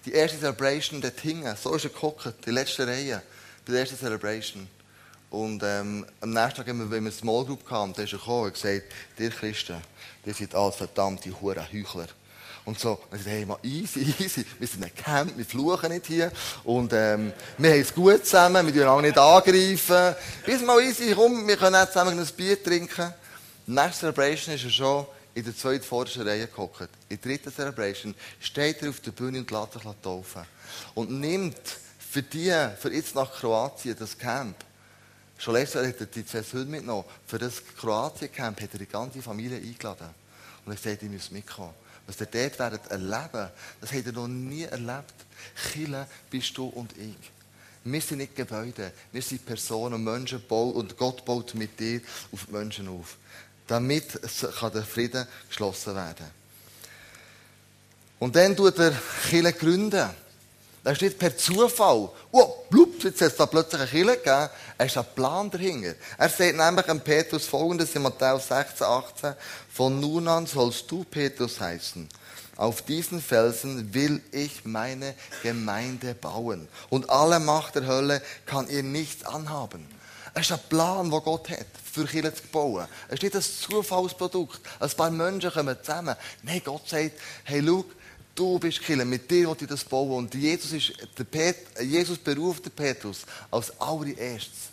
Die 0.05 0.13
erste 0.13 0.39
Celebration 0.39 1.01
dort 1.01 1.19
hingen. 1.19 1.57
So 1.61 1.75
ist 1.75 1.85
er 1.85 1.91
geguckt, 1.91 2.33
die 2.47 2.51
letzte 2.53 2.87
Reihe. 2.87 3.21
Bei 3.67 3.73
der 3.73 3.81
ersten 3.81 3.99
Celebration. 3.99 4.69
Und 5.29 5.61
ähm, 5.65 6.07
am 6.21 6.31
nächsten 6.31 6.57
Tag 6.57 6.67
wenn 6.69 6.89
wir 6.89 6.97
eine 6.97 7.11
Small 7.11 7.45
Group 7.45 7.69
hatten, 7.69 7.93
da 7.95 8.03
ist 8.03 8.13
er 8.13 8.19
gekommen 8.21 8.45
und 8.45 8.55
gesagt, 8.55 8.83
ihr 9.19 9.31
Christen, 9.31 9.77
ihr 10.25 10.35
seid 10.35 10.55
alles 10.55 10.77
verdammte 10.77 11.41
Huren 11.41 11.67
Heuchler. 11.73 12.07
Und 12.65 12.79
so, 12.79 13.01
und 13.11 13.19
ich 13.19 13.25
sagte, 13.25 13.31
hey, 13.31 13.45
mal 13.45 13.59
easy, 13.65 14.01
easy, 14.21 14.47
wir 14.57 14.69
sind 14.69 14.85
ein 14.85 14.95
Camp, 14.95 15.37
wir 15.37 15.45
fluchen 15.45 15.91
nicht 15.91 16.07
hier. 16.07 16.31
Und 16.63 16.93
ähm, 16.93 17.33
wir 17.59 17.71
haben 17.73 17.81
es 17.81 17.93
gut 17.93 18.25
zusammen, 18.25 18.67
wir 18.67 18.73
dürfen 18.73 18.89
auch 18.89 19.01
nicht 19.01 19.19
angreifen. 19.19 20.15
Bis 20.47 20.63
mal 20.63 20.81
easy, 20.81 21.13
komm, 21.13 21.49
wir 21.49 21.57
können 21.57 21.75
auch 21.75 21.89
zusammen 21.89 22.17
ein 22.17 22.27
Bier 22.37 22.63
trinken. 22.63 23.13
Nächste 23.67 24.01
Celebration 24.01 24.55
ist 24.55 24.65
er 24.65 24.71
schon 24.71 25.07
in 25.35 25.45
der 25.45 25.57
zweiten 25.57 25.85
vordersten 25.85 26.27
Reihe 26.27 26.47
gehockt. 26.47 26.89
In 27.09 27.19
der 27.19 27.19
dritten 27.19 27.53
Celebration 27.53 28.15
steht 28.41 28.83
er 28.83 28.91
auf 28.91 29.01
der 29.01 29.13
Bühne 29.13 29.39
und 29.39 29.51
lässt 29.51 29.73
sich 29.75 29.83
taufen. 30.03 30.43
Und 30.95 31.11
nimmt 31.11 31.61
für 31.99 32.23
die, 32.23 32.53
für 32.79 32.93
jetzt 32.93 33.15
nach 33.15 33.33
Kroatien, 33.33 33.97
das 33.99 34.17
Camp, 34.17 34.57
Schon 35.41 35.55
letztes 35.55 35.81
Jahr 35.81 35.89
hat 35.89 36.01
er 36.01 36.07
die 36.07 36.27
zwei 36.27 36.43
Söhne 36.43 36.67
mitgenommen. 36.67 37.05
Für 37.27 37.39
das 37.39 37.63
Kroatien-Camp 37.79 38.61
hat 38.61 38.75
er 38.75 38.79
die 38.79 38.87
ganze 38.87 39.23
Familie 39.23 39.57
eingeladen. 39.57 40.11
Und 40.67 40.73
er 40.73 40.77
hat 40.77 40.83
gesagt, 40.83 41.03
ihr 41.03 41.09
müsst 41.09 41.33
mitkommen. 41.33 41.73
Was 42.07 42.21
ihr 42.21 42.27
dort 42.27 42.59
werdet 42.59 42.87
erleben, 42.89 43.49
das 43.81 43.91
habt 43.91 44.07
ihr 44.07 44.13
noch 44.13 44.29
nie 44.29 44.65
erlebt. 44.65 45.15
Chile 45.73 46.07
bist 46.29 46.59
du 46.59 46.67
und 46.67 46.95
ich. 46.99 47.17
Wir 47.85 48.01
sind 48.03 48.19
nicht 48.19 48.37
Gebäude, 48.37 48.93
wir 49.11 49.23
sind 49.23 49.47
Personen, 49.47 50.05
Menschen 50.05 50.43
bauen 50.47 50.75
und 50.75 50.99
Gott 50.99 51.25
baut 51.25 51.55
mit 51.55 51.81
dir 51.81 52.03
auf 52.31 52.45
die 52.45 52.53
Menschen 52.53 52.89
auf. 52.89 53.17
Damit 53.71 54.21
kann 54.59 54.73
der 54.73 54.83
Frieden 54.83 55.29
geschlossen 55.49 55.95
werden. 55.95 56.27
Und 58.19 58.35
dann 58.35 58.57
tut 58.57 58.77
er 58.81 58.93
Chile 59.29 59.53
gründen. 59.53 60.11
Das 60.83 60.95
ist 60.95 61.03
nicht 61.03 61.19
per 61.21 61.37
Zufall. 61.37 62.11
Oh, 62.33 62.65
blup, 62.69 63.05
jetzt 63.05 63.21
hat 63.21 63.31
es 63.31 63.37
da 63.37 63.47
plötzlich 63.47 63.81
eine 63.81 63.91
Kille 63.91 64.17
gegeben. 64.17 64.49
Er 64.77 64.87
ist 64.87 64.99
ein 64.99 65.05
Plan 65.15 65.49
dahinter. 65.53 65.95
Er 66.19 66.29
sagt 66.29 66.57
nämlich 66.57 66.89
an 66.89 67.01
Petrus 67.01 67.47
folgendes 67.47 67.95
in 67.95 68.03
Matthäus 68.03 68.49
16, 68.49 68.85
18. 68.85 69.35
Von 69.73 70.01
nun 70.01 70.27
an 70.27 70.47
sollst 70.47 70.91
du 70.91 71.05
Petrus 71.05 71.61
heißen. 71.61 72.09
Auf 72.57 72.83
diesen 72.83 73.23
Felsen 73.23 73.95
will 73.95 74.21
ich 74.33 74.65
meine 74.65 75.15
Gemeinde 75.45 76.15
bauen. 76.15 76.67
Und 76.89 77.09
alle 77.09 77.39
Macht 77.39 77.77
der 77.77 77.87
Hölle 77.87 78.21
kann 78.47 78.69
ihr 78.69 78.83
nichts 78.83 79.25
anhaben. 79.25 79.87
Es 80.35 80.43
ist 80.43 80.53
ein 80.53 80.61
Plan, 80.69 81.11
den 81.11 81.23
Gott 81.23 81.51
hat, 81.51 81.67
für 81.93 82.07
Kirche 82.07 82.35
zu 82.35 82.43
bauen. 82.53 82.87
Es 83.09 83.15
ist 83.15 83.23
nicht 83.23 83.37
ein 83.37 83.43
Zufallsprodukt. 83.43 84.61
Ein 84.79 84.91
paar 84.91 85.11
Menschen 85.11 85.51
kommen 85.51 85.77
zusammen. 85.83 86.15
Nein, 86.43 86.63
Gott 86.65 86.89
sagt, 86.89 87.13
hey, 87.45 87.63
schau, 87.65 87.85
Du 88.35 88.59
bist 88.59 88.81
Killer, 88.81 89.05
mit 89.05 89.31
dir 89.31 89.49
will 89.49 89.57
ich 89.61 89.67
das 89.67 89.85
bauen. 89.85 90.25
Und 90.25 90.35
Jesus, 90.35 90.73
ist 90.73 90.93
der 91.19 91.25
Pet 91.25 91.57
Jesus 91.83 92.17
beruft 92.17 92.65
den 92.65 92.73
Petrus 92.73 93.27
als 93.51 93.79
allererstes, 93.79 94.71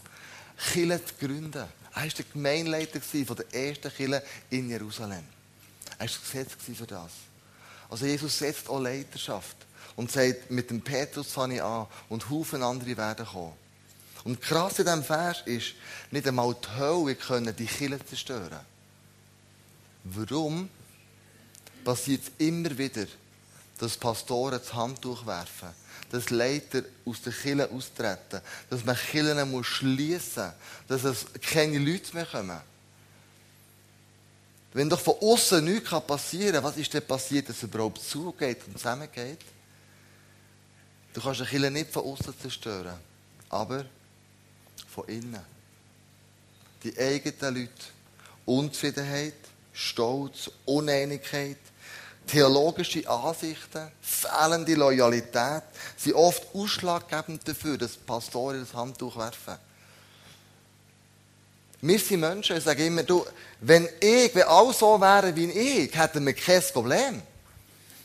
Killer 0.72 1.06
zu 1.06 1.14
gründen. 1.20 1.66
Er 1.94 2.02
war 2.02 2.08
der 2.08 2.26
Gemeinleiter 2.32 3.02
von 3.02 3.36
der 3.36 3.54
ersten 3.54 3.92
Kille 3.92 4.24
in 4.50 4.70
Jerusalem. 4.70 5.26
Er 5.98 6.08
war 6.08 6.08
gesetzt 6.08 6.56
für 6.62 6.86
das. 6.86 7.12
Also 7.90 8.06
Jesus 8.06 8.38
setzt 8.38 8.70
auch 8.70 8.80
Leiterschaft 8.80 9.58
und 9.96 10.12
sagt, 10.12 10.52
mit 10.52 10.70
dem 10.70 10.82
Petrus 10.82 11.32
fange 11.32 11.56
ich 11.56 11.62
an 11.62 11.88
und 12.10 12.30
Haufen 12.30 12.62
andere 12.64 12.96
werden 12.96 13.26
kommen. 13.26 13.54
Und 14.28 14.42
krass 14.42 14.78
in 14.80 14.84
diesem 14.84 15.06
Vers 15.06 15.42
ist, 15.46 15.68
nicht 16.12 16.28
einmal 16.28 16.54
die 16.54 16.78
Hölle 16.78 17.16
können 17.16 17.56
die 17.56 17.66
Kille 17.66 17.98
zerstören. 18.06 18.60
Warum 20.04 20.68
passiert 21.86 22.24
es 22.24 22.46
immer 22.46 22.78
wieder, 22.78 23.06
dass 23.78 23.96
Pastoren 23.96 24.60
das 24.60 24.74
Handtuch 24.74 25.26
werfen, 25.26 25.70
dass 26.12 26.30
Leiter 26.30 26.82
aus 27.06 27.22
der 27.22 27.32
Kirche 27.32 27.72
austreten, 27.72 28.42
dass 28.70 28.84
man 28.84 28.98
Kirchen 28.98 29.50
muss 29.50 29.66
schliessen 29.66 30.52
muss, 30.90 31.04
dass 31.04 31.06
es 31.06 31.26
keine 31.42 31.80
Leute 31.80 32.14
mehr 32.14 32.26
kommen. 32.26 32.60
Wenn 34.74 34.90
doch 34.90 35.00
von 35.00 35.16
außen 35.22 35.64
nichts 35.64 35.90
passieren 36.06 36.56
kann, 36.56 36.64
was 36.66 36.76
ist 36.76 36.94
denn 36.94 37.08
passiert, 37.08 37.48
dass 37.48 37.56
es 37.56 37.64
überhaupt 37.64 38.04
zugeht 38.04 38.60
und 38.68 38.78
zusammengeht? 38.78 39.40
Du 41.14 41.22
kannst 41.22 41.40
eine 41.40 41.50
Kirche 41.50 41.72
nicht 41.72 41.94
von 41.94 42.04
außen 42.04 42.38
zerstören, 42.42 43.00
aber 43.48 43.86
von 44.98 45.08
innen. 45.08 45.46
Die 46.84 46.98
eigenen 46.98 47.56
Leute. 47.56 47.72
Unzufriedenheit, 48.46 49.36
Stolz, 49.74 50.50
Uneinigkeit, 50.66 51.58
Theologische 52.26 53.08
Ansichten, 53.10 53.90
fehlende 54.02 54.76
Loyalität 54.76 55.64
sind 55.96 56.14
oft 56.14 56.44
ausschlaggebend 56.54 57.48
dafür, 57.48 57.78
dass 57.78 57.96
Pastoren 57.96 58.60
das 58.60 58.74
Handtuch 58.74 59.16
werfen. 59.16 59.56
Wir 61.80 62.00
sind 62.00 62.20
Menschen, 62.20 62.58
ich 62.58 62.66
sage 62.66 62.86
immer, 62.86 63.04
du, 63.04 63.26
wenn 63.62 63.88
ich, 64.02 64.36
wenn 64.36 64.44
alle 64.44 64.74
so 64.74 65.00
wären 65.00 65.34
wie 65.38 65.52
ich, 65.52 65.98
hätten 65.98 66.26
wir 66.26 66.34
kein 66.34 66.62
Problem. 66.74 67.22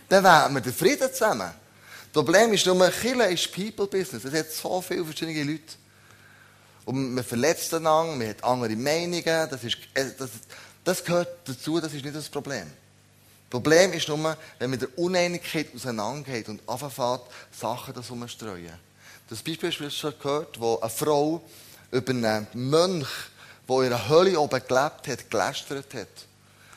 Dann 0.08 0.22
wären 0.22 0.54
wir 0.54 0.60
den 0.60 0.72
Frieden 0.72 1.12
zusammen. 1.12 1.50
Das 2.12 2.24
Problem 2.24 2.52
ist 2.52 2.64
nur, 2.66 2.88
Kirche 2.90 3.24
ist 3.24 3.52
People-Business. 3.52 4.24
Es 4.24 4.34
hat 4.34 4.52
so 4.52 4.80
viele 4.82 5.04
verschiedene 5.04 5.42
Leute. 5.42 5.81
Und 6.84 7.14
man 7.14 7.24
verletzt 7.24 7.72
einander, 7.74 8.16
man 8.16 8.28
hat 8.28 8.42
andere 8.42 8.76
Meinungen. 8.76 9.22
Das, 9.24 9.62
ist, 9.64 9.76
äh, 9.94 10.06
das, 10.18 10.30
das 10.84 11.04
gehört 11.04 11.48
dazu, 11.48 11.80
das 11.80 11.92
ist 11.94 12.04
nicht 12.04 12.16
das 12.16 12.28
Problem. 12.28 12.66
Problem 13.48 13.92
ist 13.92 14.08
nur, 14.08 14.36
wenn 14.58 14.70
man 14.70 14.78
der 14.78 14.98
Uneinigkeit 14.98 15.68
auseinandergeht 15.74 16.48
und 16.48 16.66
anfängt, 16.66 17.20
Sachen 17.52 17.94
das 17.94 18.10
umzustreuen. 18.10 18.72
Das 19.28 19.42
Beispiel 19.42 19.70
du 19.70 19.90
schon 19.90 20.14
gehört, 20.18 20.58
wo 20.58 20.78
eine 20.80 20.90
Frau 20.90 21.42
über 21.90 22.10
einen 22.10 22.46
Mönch, 22.54 23.08
der 23.68 23.76
in 23.76 23.92
einer 23.92 24.08
Hölle 24.08 24.40
oben 24.40 24.62
gelebt 24.66 25.06
hat, 25.06 25.30
gelästert 25.30 25.94
hat. 25.94 26.08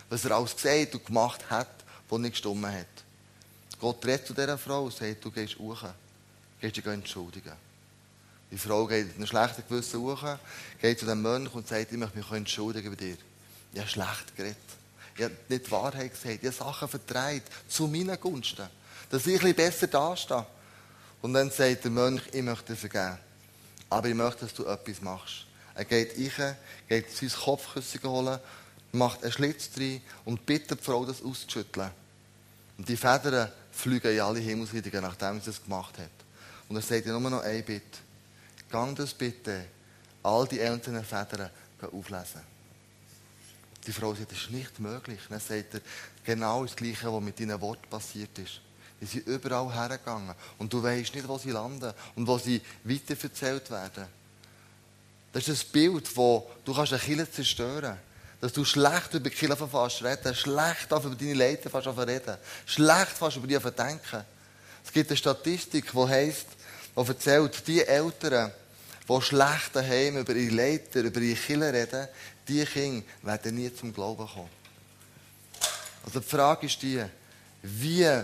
Was 0.10 0.26
er 0.26 0.32
alles 0.32 0.56
gesagt 0.56 0.94
und 0.96 1.06
gemacht 1.06 1.50
hat, 1.50 1.68
was 2.10 2.20
nicht 2.20 2.32
gestimmt 2.32 2.66
hat. 2.66 2.86
Gott 3.80 4.06
redet 4.06 4.28
zu 4.28 4.34
dieser 4.34 4.58
Frau 4.58 4.84
und 4.84 4.94
sagt, 4.94 5.24
du 5.24 5.32
gehst 5.32 5.58
hoch. 5.58 5.84
Gehst 6.62 6.78
dich 6.78 6.86
entschuldigen. 6.86 7.54
Die 8.52 8.58
Frau 8.58 8.86
geht 8.86 9.08
in 9.08 9.16
einem 9.16 9.28
schlechten 9.28 9.64
Gewissen 9.68 10.02
hoch, 10.02 10.24
geht 10.82 11.00
zu 11.00 11.06
dem 11.06 11.22
Mönch 11.22 11.54
und 11.54 11.68
sagt, 11.68 11.92
ich 11.92 11.98
möchte 11.98 12.18
mich 12.18 12.32
entschuldigen 12.32 12.90
bei 12.90 12.96
dir. 12.96 13.18
Ich 13.74 13.80
habe 13.80 13.90
schlecht 13.90 14.36
geredet. 14.36 14.58
Ich 15.18 15.24
habe 15.24 15.36
nicht 15.50 15.66
die 15.68 15.72
Wahrheit 15.72 16.12
gesagt. 16.12 16.44
Ich 16.44 16.60
habe 16.60 16.72
Sachen 16.72 16.88
verdreht. 16.88 17.44
Zu 17.68 17.88
meinen 17.88 18.20
Gunsten. 18.20 18.68
Dass 19.10 19.26
ich 19.26 19.34
ein 19.34 19.40
bisschen 19.40 19.56
besser 19.56 19.88
dastehe. 19.88 20.46
Und 21.22 21.34
dann 21.34 21.50
sagt 21.50 21.84
der 21.84 21.92
Mönch, 21.92 22.22
ich 22.32 22.42
möchte 22.42 22.74
dir 22.74 22.78
vergeben. 22.78 23.18
Aber 23.90 24.08
ich 24.08 24.16
möchte, 24.16 24.42
dass 24.46 24.54
du 24.54 24.66
etwas 24.66 25.02
machst. 25.02 25.46
Er 25.74 25.86
geht 25.86 26.18
rein, 26.40 26.56
geht 26.88 27.12
sein 27.12 27.30
Kopfkissen 27.30 28.04
holen, 28.04 28.40
macht 28.94 29.24
einen 29.24 29.32
Schlitz 29.32 29.72
drin 29.72 30.02
und 30.24 30.46
bittet 30.46 30.80
die 30.80 30.84
Frau, 30.84 31.06
das 31.06 31.22
auszuschütteln. 31.22 31.92
Und 32.78 32.88
die 32.88 32.98
Federn 32.98 33.52
fliegen 33.72 34.14
in 34.14 34.22
alle 34.22 34.40
Himmelsrichtungen, 34.40 35.02
nachdem 35.02 35.42
sie 35.42 35.50
es 35.50 35.62
gemacht 35.62 35.98
hat. 35.98 36.10
Und 36.70 36.78
er 36.78 36.82
sagt 36.82 37.06
ihr 37.06 37.18
nur 37.18 37.30
noch 37.30 37.44
ein 37.44 37.64
Bitte. 37.64 38.05
Gang 38.70 38.96
das 38.96 39.14
bitte, 39.14 39.66
all 40.24 40.48
die 40.48 40.62
einzelnen 40.62 41.04
Federn 41.04 41.50
auflesen. 41.82 42.42
Die 43.86 43.92
Frau 43.92 44.14
sagt, 44.16 44.32
das 44.32 44.40
ist 44.40 44.52
nicht 44.52 44.80
möglich. 44.80 45.20
Dann 45.30 45.40
sagt 45.40 45.76
er, 45.76 45.82
genau 46.24 46.66
das 46.66 46.76
Gleiche, 46.76 47.14
was 47.14 47.22
mit 47.22 47.40
deinen 47.40 47.60
Worten 47.62 47.88
passiert 47.90 48.38
ist. 48.40 48.62
Die 49.00 49.06
sind 49.06 49.28
überall 49.28 49.72
hergegangen. 49.72 50.34
Und 50.58 50.74
du 50.74 50.82
weißt 50.82 51.14
nicht, 51.14 51.28
wo 51.28 51.38
sie 51.38 51.52
landen 51.52 51.94
und 52.16 52.28
wo 52.28 52.38
sie 52.38 52.62
weiterverzählt 52.84 53.70
werden. 53.70 54.08
Das 55.32 55.48
ist 55.48 55.68
ein 55.68 55.72
Bild, 55.72 56.16
wo 56.16 56.50
du 56.64 56.74
kannst 56.74 56.94
eine 56.94 57.02
Kirche 57.02 57.30
zerstören 57.30 57.98
Dass 58.40 58.54
du 58.54 58.64
schlecht 58.64 59.14
über 59.14 59.30
die 59.30 59.36
Kirche 59.36 59.68
fast 59.68 60.04
reden, 60.04 60.34
schlecht 60.34 60.92
über 60.92 61.16
deine 61.16 61.34
Leiter 61.34 61.70
fast 61.70 61.88
reden, 61.88 62.38
schlecht 62.66 63.12
fast 63.12 63.38
über 63.38 63.48
die 63.48 63.60
denken. 63.60 64.24
Es 64.84 64.92
gibt 64.94 65.10
eine 65.10 65.18
Statistik, 65.18 65.92
die 65.92 66.08
heisst, 66.08 66.48
die 66.96 67.08
erzählt, 67.08 67.68
die 67.68 67.86
Eltern, 67.86 68.52
die 69.08 69.22
schlecht 69.22 69.76
daheim 69.76 70.18
über 70.18 70.34
ihre 70.34 70.56
Leiter, 70.56 71.02
über 71.02 71.20
ihre 71.20 71.40
Kirche 71.40 71.74
reden, 71.74 72.08
die 72.48 72.66
Kinder 72.66 73.06
werden 73.22 73.56
nie 73.56 73.74
zum 73.74 73.94
Glauben 73.94 74.28
kommen. 74.28 74.50
Also 76.06 76.20
die 76.20 76.28
Frage 76.28 76.68
ist 76.68 76.82
die, 76.82 77.04
wie 77.64 78.22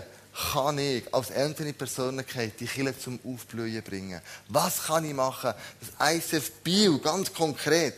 kann 0.52 0.78
ich 0.78 1.12
als 1.12 1.30
einzelne 1.30 1.72
Persönlichkeit 1.72 2.58
die 2.58 2.66
Kirche 2.66 2.98
zum 2.98 3.18
Aufblühen 3.24 3.82
bringen? 3.82 4.20
Was 4.48 4.84
kann 4.84 5.04
ich 5.04 5.14
machen, 5.14 5.52
dass 5.98 6.14
ICF 6.14 6.50
Bio 6.62 6.98
ganz 6.98 7.32
konkret 7.32 7.96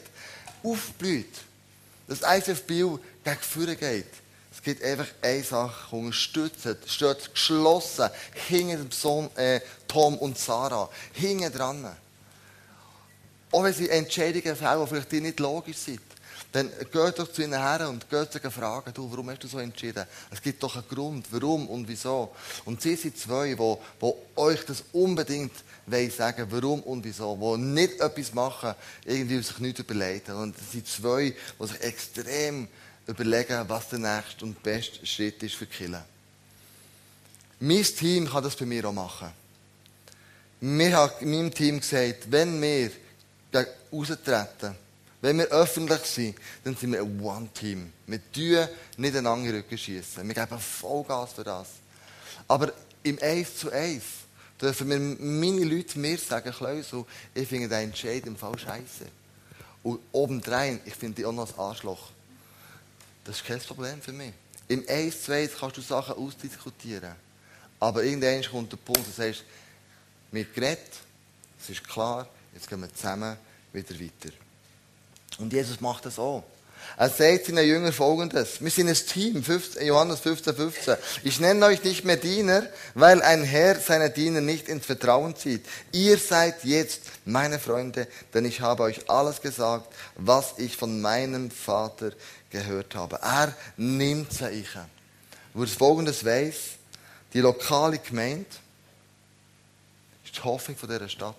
aufblüht? 0.62 1.32
Dass 2.08 2.22
ICF 2.22 2.62
Bio 2.64 2.98
gegen 3.22 3.40
Führer 3.40 3.74
geht. 3.76 4.23
Es 4.54 4.62
gibt 4.62 4.82
einfach 4.82 5.08
eine 5.20 5.42
Sache, 5.42 5.96
unterstützen, 5.96 6.76
steht 6.87 7.34
geschlossen, 7.34 8.08
hinter 8.49 8.76
dem 8.76 8.90
Sohn, 8.90 9.28
äh, 9.37 9.61
Tom 9.88 10.16
und 10.18 10.38
Sarah, 10.38 10.88
hinten 11.12 11.52
dran. 11.52 11.96
Auch 13.50 13.62
wenn 13.64 13.75
sie 13.75 13.90
Entscheidungen 13.90 14.56
fällen, 14.56 14.80
die 14.82 14.88
vielleicht 14.88 15.12
nicht 15.12 15.40
logisch 15.40 15.76
sind. 15.76 16.00
Dann 16.54 16.70
geht 16.78 17.18
doch 17.18 17.32
zu 17.32 17.42
ihnen 17.42 17.61
her 17.61 17.88
und 17.88 18.08
geht 18.08 18.32
sie 18.32 18.38
fragen, 18.38 18.94
du, 18.94 19.11
warum 19.11 19.28
hast 19.28 19.42
du 19.42 19.49
so 19.49 19.58
entschieden? 19.58 20.06
Es 20.30 20.40
gibt 20.40 20.62
doch 20.62 20.76
einen 20.76 20.88
Grund, 20.88 21.26
warum 21.32 21.68
und 21.68 21.88
wieso. 21.88 22.30
Und 22.64 22.80
sie 22.80 22.94
sind 22.94 23.18
zwei, 23.18 23.54
die, 23.54 23.56
die 23.56 24.12
euch 24.37 24.64
das 24.64 24.84
unbedingt 24.92 25.52
sagen 26.16 26.46
warum 26.50 26.80
und 26.84 27.04
wieso. 27.04 27.56
Die 27.56 27.61
nicht 27.61 28.00
etwas 28.00 28.32
machen, 28.34 28.75
irgendwie 29.04 29.42
sich 29.42 29.58
nichts 29.58 29.80
überlegen. 29.80 30.32
Und 30.37 30.56
es 30.56 30.70
sind 30.70 30.87
zwei, 30.87 31.34
die 31.61 31.66
sich 31.66 31.80
extrem 31.80 32.68
überlegen, 33.06 33.68
was 33.68 33.88
der 33.88 33.99
nächste 33.99 34.44
und 34.44 34.62
beste 34.62 35.06
Schritt 35.06 35.42
ist 35.42 35.54
für 35.54 35.66
die 35.66 35.96
Mein 37.61 37.82
Team 37.82 38.28
kann 38.28 38.42
das 38.42 38.56
bei 38.56 38.66
mir 38.66 38.84
auch 38.87 38.92
machen. 38.92 39.30
Mir 40.61 40.96
hat 40.96 41.20
in 41.20 41.30
meinem 41.30 41.52
Team 41.52 41.80
gesagt, 41.80 42.30
wenn 42.30 42.61
wir 42.61 42.90
raustreten, 43.92 44.75
wenn 45.20 45.38
wir 45.38 45.46
öffentlich 45.46 46.00
sind, 46.02 46.37
dann 46.64 46.76
sind 46.76 46.92
wir 46.92 47.00
ein 47.00 47.20
One-Team. 47.20 47.92
Wir 48.06 48.20
tun 48.32 48.68
nicht 48.99 49.16
einen 49.16 49.26
anderen 49.26 49.56
Rücken 49.56 49.78
schießen. 49.78 50.26
Wir 50.26 50.34
geben 50.34 50.58
Vollgas 50.58 51.32
für 51.32 51.44
das. 51.44 51.68
Aber 52.46 52.73
im 53.02 53.18
Eins 53.23 53.56
zu 53.56 53.70
Eins 53.70 54.04
dürfen 54.61 54.88
wir 54.90 54.99
meine 54.99 55.64
Leute 55.64 55.99
mir 55.99 56.18
sagen, 56.18 56.52
Kleusel, 56.52 57.04
ich 57.34 57.49
finde 57.49 57.68
deinen 57.68 57.90
Entscheid 57.90 58.26
im 58.26 58.37
Fall 58.37 58.58
scheiße. 58.58 59.06
Und 59.82 60.00
obendrein, 60.12 60.80
ich 60.84 60.94
finde 60.94 61.16
dich 61.16 61.26
auch 61.26 61.32
noch 61.32 61.46
als 61.46 61.58
Arschloch. 61.58 62.11
Das 63.24 63.36
ist 63.36 63.44
kein 63.44 63.60
Problem 63.60 64.00
für 64.00 64.12
mich. 64.12 64.32
Im 64.68 64.84
1 64.88 65.24
2 65.24 65.48
kannst 65.48 65.76
du 65.76 65.80
Sachen 65.80 66.14
ausdiskutieren. 66.14 67.14
Aber 67.80 68.02
irgendwann 68.04 68.42
kommt 68.44 68.72
der 68.72 68.76
Punkt, 68.76 69.06
du 69.06 69.10
sagst, 69.10 69.44
wir 70.30 70.44
geredet, 70.44 70.90
es 71.60 71.70
ist 71.70 71.86
klar, 71.86 72.28
jetzt 72.52 72.68
gehen 72.68 72.80
wir 72.80 72.92
zusammen 72.94 73.36
wieder 73.72 73.94
weiter. 74.00 74.34
Und 75.38 75.52
Jesus 75.52 75.80
macht 75.80 76.06
das 76.06 76.18
auch. 76.18 76.44
Er 76.96 77.08
sagt 77.08 77.46
seinen 77.46 77.66
Jüngern 77.66 77.92
folgendes. 77.92 78.60
Wir 78.60 78.70
sind 78.70 78.88
ein 78.88 78.94
Team, 78.94 79.42
15, 79.42 79.84
Johannes 79.84 80.20
15, 80.20 80.54
15. 80.54 80.96
Ich 81.24 81.40
nenne 81.40 81.66
euch 81.66 81.82
nicht 81.82 82.04
mehr 82.04 82.16
Diener, 82.16 82.66
weil 82.94 83.20
ein 83.22 83.42
Herr 83.42 83.80
seine 83.80 84.10
Diener 84.10 84.40
nicht 84.40 84.68
ins 84.68 84.86
Vertrauen 84.86 85.34
zieht. 85.34 85.66
Ihr 85.90 86.18
seid 86.18 86.64
jetzt 86.64 87.02
meine 87.24 87.58
Freunde, 87.58 88.06
denn 88.32 88.44
ich 88.44 88.60
habe 88.60 88.84
euch 88.84 89.10
alles 89.10 89.40
gesagt, 89.40 89.92
was 90.16 90.54
ich 90.58 90.76
von 90.76 91.00
meinem 91.00 91.50
Vater 91.50 92.12
gehört 92.50 92.94
habe. 92.94 93.16
Er 93.22 93.52
nimmt 93.76 94.32
sie 94.32 94.48
ich. 94.50 94.68
Wo 95.52 95.64
es 95.64 95.72
folgendes 95.72 96.24
weiss, 96.24 96.76
die 97.32 97.40
lokale 97.40 97.98
Gemeinde 97.98 98.46
ist 100.24 100.36
die 100.36 100.42
Hoffnung 100.42 100.76
dieser 100.80 101.08
Stadt. 101.08 101.34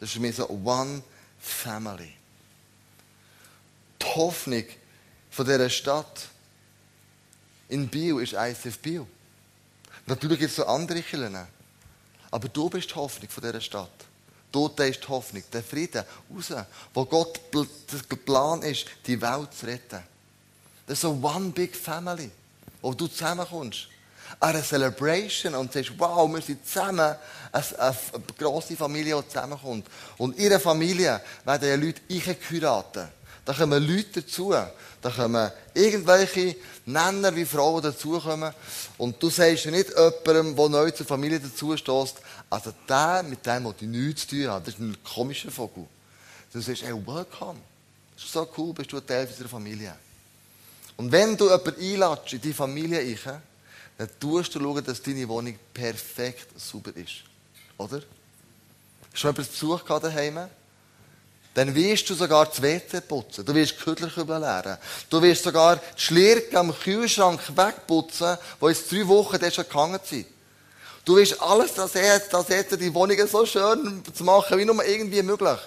Das 0.00 0.10
ist 0.10 0.18
mich 0.18 0.34
so 0.34 0.48
One 0.48 1.02
Family 1.38 2.14
Hoffnung 4.14 4.64
von 5.30 5.46
dieser 5.46 5.70
Stadt 5.70 6.28
in 7.68 7.88
Bio 7.88 8.18
ist 8.18 8.32
ICF 8.32 8.78
Bio. 8.78 9.06
Natürlich 10.06 10.38
gibt 10.40 10.50
es 10.50 10.58
noch 10.58 10.68
andere 10.68 11.02
Kirchen. 11.02 11.38
Aber 12.30 12.48
du 12.48 12.68
bist 12.70 12.90
die 12.90 12.94
Hoffnung 12.94 13.28
von 13.28 13.42
dieser 13.42 13.60
Stadt. 13.60 13.90
Dort 14.52 14.80
ist 14.80 15.02
die 15.04 15.08
Hoffnung, 15.08 15.42
der 15.52 15.62
Frieden 15.62 16.04
raus, 16.34 16.52
wo 16.92 17.04
Gott 17.04 17.40
der 17.52 18.16
Plan 18.16 18.62
ist, 18.62 18.86
die 19.06 19.20
Welt 19.20 19.54
zu 19.54 19.66
retten. 19.66 20.02
Das 20.86 20.98
ist 20.98 21.02
so 21.02 21.10
one 21.22 21.50
big 21.50 21.76
family, 21.76 22.30
wo 22.82 22.92
du 22.92 23.06
zusammenkommst. 23.06 23.88
Eine 24.40 24.62
Celebration 24.62 25.54
und 25.54 25.72
sagst, 25.72 25.92
wow, 25.98 26.28
wir 26.32 26.40
sind 26.40 26.66
zusammen, 26.66 27.14
eine, 27.52 27.78
eine 27.78 27.96
grosse 28.38 28.76
Familie, 28.76 29.20
die 29.20 29.28
zusammenkommt. 29.28 29.86
Und 30.18 30.36
ihre 30.36 30.58
Familie 30.58 31.20
werden 31.44 31.68
ja 31.68 31.74
Leute 31.76 32.00
eingeheiratet. 32.10 33.08
Da 33.44 33.54
kommen 33.54 33.86
Leute 33.86 34.22
dazu. 34.22 34.54
Da 35.02 35.10
kommen 35.10 35.50
irgendwelche 35.74 36.56
Nenner 36.86 37.34
wie 37.34 37.44
Frauen 37.44 37.82
dazukommen. 37.82 38.52
Und 38.98 39.22
du 39.22 39.30
sagst 39.30 39.64
ja 39.64 39.70
nicht 39.70 39.90
jemandem, 39.90 40.56
der 40.56 40.68
neu 40.68 40.90
zur 40.90 41.06
Familie 41.06 41.40
dazustößt, 41.40 42.16
also 42.50 42.72
der, 42.88 43.22
mit 43.22 43.44
dem, 43.46 43.64
der 43.64 43.88
nichts 43.88 44.26
zu 44.26 44.36
tun 44.36 44.50
hat, 44.50 44.66
das 44.66 44.74
ist 44.74 44.80
ein 44.80 44.96
komischer 45.02 45.50
Vogel. 45.50 45.86
Du 46.52 46.60
sagst, 46.60 46.82
hey, 46.82 46.92
welcome. 46.92 47.60
Das 48.14 48.24
ist 48.24 48.32
so 48.32 48.46
cool, 48.58 48.74
bist 48.74 48.92
du 48.92 48.98
ein 48.98 49.06
Teil 49.06 49.26
unserer 49.26 49.48
Familie. 49.48 49.94
Und 50.96 51.10
wenn 51.10 51.36
du 51.36 51.48
jemanden 51.48 51.80
einladest 51.80 52.34
in 52.34 52.40
die 52.42 52.52
Familie, 52.52 53.18
rein, 53.24 53.40
dann 53.96 54.08
tust 54.18 54.54
du 54.54 54.60
schauen, 54.60 54.84
dass 54.84 55.00
deine 55.00 55.26
Wohnung 55.28 55.58
perfekt 55.72 56.48
sauber 56.60 56.94
ist. 56.96 57.22
Oder? 57.78 57.98
Hast 57.98 58.04
du 59.12 59.16
schon 59.16 59.30
jemanden 59.30 59.50
Besuch 59.52 59.84
gehabt 59.84 60.04
daheim? 60.04 60.48
Dann 61.54 61.74
wirst 61.74 62.08
du 62.08 62.14
sogar 62.14 62.46
das 62.46 62.62
WC 62.62 63.00
putzen. 63.00 63.44
Du 63.44 63.54
wirst 63.54 63.72
die 63.72 63.82
Kühlerkübel 63.82 64.38
leeren. 64.38 64.78
Du 65.08 65.20
wirst 65.20 65.42
sogar 65.42 65.76
die 65.76 66.00
Schlirke 66.00 66.58
am 66.58 66.72
Kühlschrank 66.72 67.40
wegputzen, 67.56 68.38
wo 68.60 68.68
jetzt 68.68 68.90
drei 68.90 69.06
Wochen 69.08 69.50
schon 69.50 69.68
gehangen 69.68 70.00
sind. 70.04 70.26
Du 71.04 71.16
wirst 71.16 71.40
alles 71.40 71.74
das 71.74 71.94
jetzt, 71.94 72.32
das 72.32 72.46
die 72.46 72.94
Wohnungen 72.94 73.26
so 73.26 73.44
schön 73.44 74.02
zu 74.14 74.22
machen, 74.22 74.58
wie 74.58 74.64
nur 74.64 74.84
irgendwie 74.84 75.22
möglich. 75.22 75.58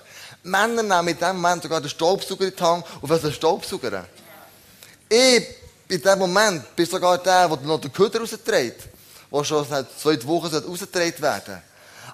Männer 0.43 0.83
nehmen 0.83 1.07
in 1.07 1.19
dem 1.19 1.35
Moment 1.35 1.63
sogar 1.63 1.81
den 1.81 1.89
Staubsauger 1.89 2.45
in 2.45 2.55
die 2.55 2.63
Hand 2.63 2.85
und 3.01 3.09
was 3.09 3.25
ein 3.25 3.33
Staubsauger. 3.33 4.05
Ich, 5.09 5.47
in 5.89 6.01
dem 6.01 6.19
Moment, 6.19 6.75
bin 6.75 6.85
sogar 6.85 7.17
der, 7.17 7.47
der 7.47 7.57
noch 7.57 7.81
den 7.81 7.91
Köder 7.91 8.19
rausdreht, 8.19 8.77
der 9.31 9.43
schon 9.43 9.65
seit 9.67 9.87
zwei 9.99 10.21
Wochen 10.25 10.55
rausgedreht 10.55 11.21
werden 11.21 11.61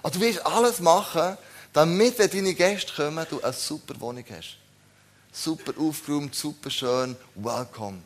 Also 0.02 0.18
du 0.18 0.24
wirst 0.24 0.44
alles 0.46 0.80
machen, 0.80 1.36
damit, 1.72 2.18
wenn 2.18 2.30
deine 2.30 2.54
Gäste 2.54 2.92
kommen, 2.94 3.26
du 3.28 3.40
eine 3.40 3.52
super 3.52 3.98
Wohnung 4.00 4.24
hast. 4.30 4.56
Super 5.32 5.72
aufgeräumt, 5.78 6.34
super 6.34 6.70
schön, 6.70 7.16
welcome. 7.36 8.02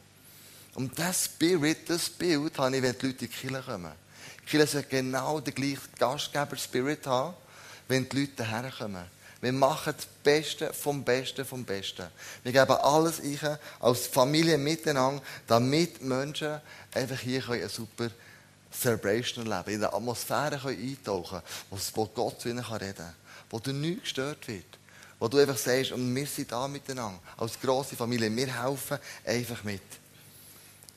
Und 0.74 0.98
das 0.98 1.26
Spirit, 1.26 1.88
das 1.88 2.10
Bild 2.10 2.58
habe 2.58 2.76
ich, 2.76 2.82
wenn 2.82 2.98
die 2.98 3.06
Leute 3.06 3.24
in 3.24 3.30
die 3.30 3.34
Kirche 3.34 3.62
kommen. 3.62 3.92
Die 4.42 4.50
Kirche 4.50 4.66
soll 4.66 4.82
genau 4.82 5.40
den 5.40 5.54
gleichen 5.54 5.88
Gastgeber-Spirit 5.98 7.06
haben, 7.06 7.34
wenn 7.88 8.08
die 8.08 8.20
Leute 8.20 8.44
herkommen. 8.44 9.04
Wir 9.40 9.52
machen 9.52 9.94
das 9.96 10.06
Beste 10.22 10.72
vom 10.72 11.04
Besten 11.04 11.44
vom 11.44 11.64
Besten. 11.64 12.06
Wir 12.42 12.52
geben 12.52 12.72
alles 12.72 13.20
ein, 13.20 13.58
als 13.80 14.06
Familie 14.06 14.58
miteinander, 14.58 15.22
damit 15.46 16.02
Menschen 16.02 16.60
einfach 16.92 17.20
hier 17.20 17.48
eine 17.50 17.68
super 17.68 18.08
Celebration 18.72 19.46
erleben 19.46 19.64
können, 19.64 19.76
in 19.76 19.84
eine 19.84 19.94
Atmosphäre 19.94 20.68
eintauchen 20.68 21.42
können, 21.70 21.82
wo 21.94 22.06
Gott 22.06 22.40
zu 22.40 22.48
ihnen 22.48 22.64
reden 22.64 22.96
kann 22.96 23.14
wo 23.54 23.60
du 23.60 23.72
nicht 23.72 24.02
gestört 24.02 24.48
wird. 24.48 24.64
Wo 25.20 25.28
du 25.28 25.38
einfach 25.38 25.56
sagst, 25.56 25.92
und 25.92 26.12
wir 26.12 26.26
sind 26.26 26.50
da 26.50 26.66
miteinander, 26.66 27.20
als 27.36 27.60
grosse 27.60 27.94
Familie, 27.94 28.34
wir 28.34 28.64
helfen 28.64 28.98
einfach 29.24 29.62
mit. 29.62 29.80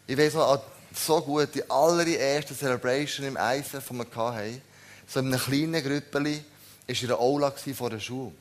Ich 0.07 0.17
weiß 0.17 0.33
noch, 0.33 0.63
so 0.91 1.21
gut, 1.21 1.53
die 1.53 1.69
allererste 1.69 2.57
Celebration 2.57 3.27
im 3.27 3.37
Eisen, 3.37 3.79
die 3.79 3.93
wir 3.95 4.05
hatten, 4.15 4.61
so 5.07 5.19
in 5.19 5.27
einem 5.27 5.39
kleinen 5.39 5.83
Grüppeli, 5.83 6.43
war 6.87 6.95
in 6.95 7.07
der 7.07 7.19
Aula 7.19 7.51
vor 7.51 7.91
der 7.91 7.99
Schule. 7.99 8.31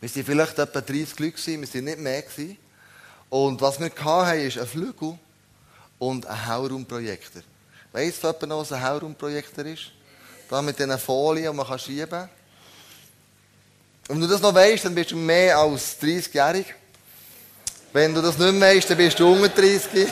Wir 0.00 0.12
waren 0.12 0.24
vielleicht 0.24 0.58
etwa 0.58 0.80
30 0.80 1.18
Leute, 1.20 1.46
wir 1.46 1.74
waren 1.74 1.84
nicht 1.84 1.98
mehr. 2.00 2.56
Und 3.30 3.60
was 3.60 3.78
wir 3.78 3.92
hatten, 3.94 4.40
ist 4.40 4.58
ein 4.58 4.66
Flügel 4.66 5.16
und 6.00 6.26
ein 6.26 6.46
Haurumprojektor. 6.48 7.42
Weißt 7.92 8.24
du, 8.24 8.28
ob 8.28 8.42
noch 8.42 8.58
was 8.62 8.72
ein 8.72 8.82
Haurumprojektor 8.82 9.66
ist? 9.66 9.92
Da 10.50 10.60
mit 10.60 10.80
diesen 10.80 10.98
Folien, 10.98 11.52
die 11.52 11.56
man 11.56 11.78
schieben 11.78 12.10
kann. 12.10 12.28
Und 14.12 14.20
wenn 14.20 14.28
du 14.28 14.34
das 14.34 14.42
noch 14.42 14.54
weißt, 14.54 14.84
dann 14.84 14.94
bist 14.94 15.10
du 15.10 15.16
mehr 15.16 15.56
als 15.56 15.98
30-jährig. 15.98 16.66
Wenn 17.94 18.14
du 18.14 18.20
das 18.20 18.36
nicht 18.36 18.52
mehr 18.52 18.76
weißt, 18.76 18.90
dann 18.90 18.98
bist 18.98 19.18
du 19.18 19.32
unter 19.32 19.48
30. 19.48 20.06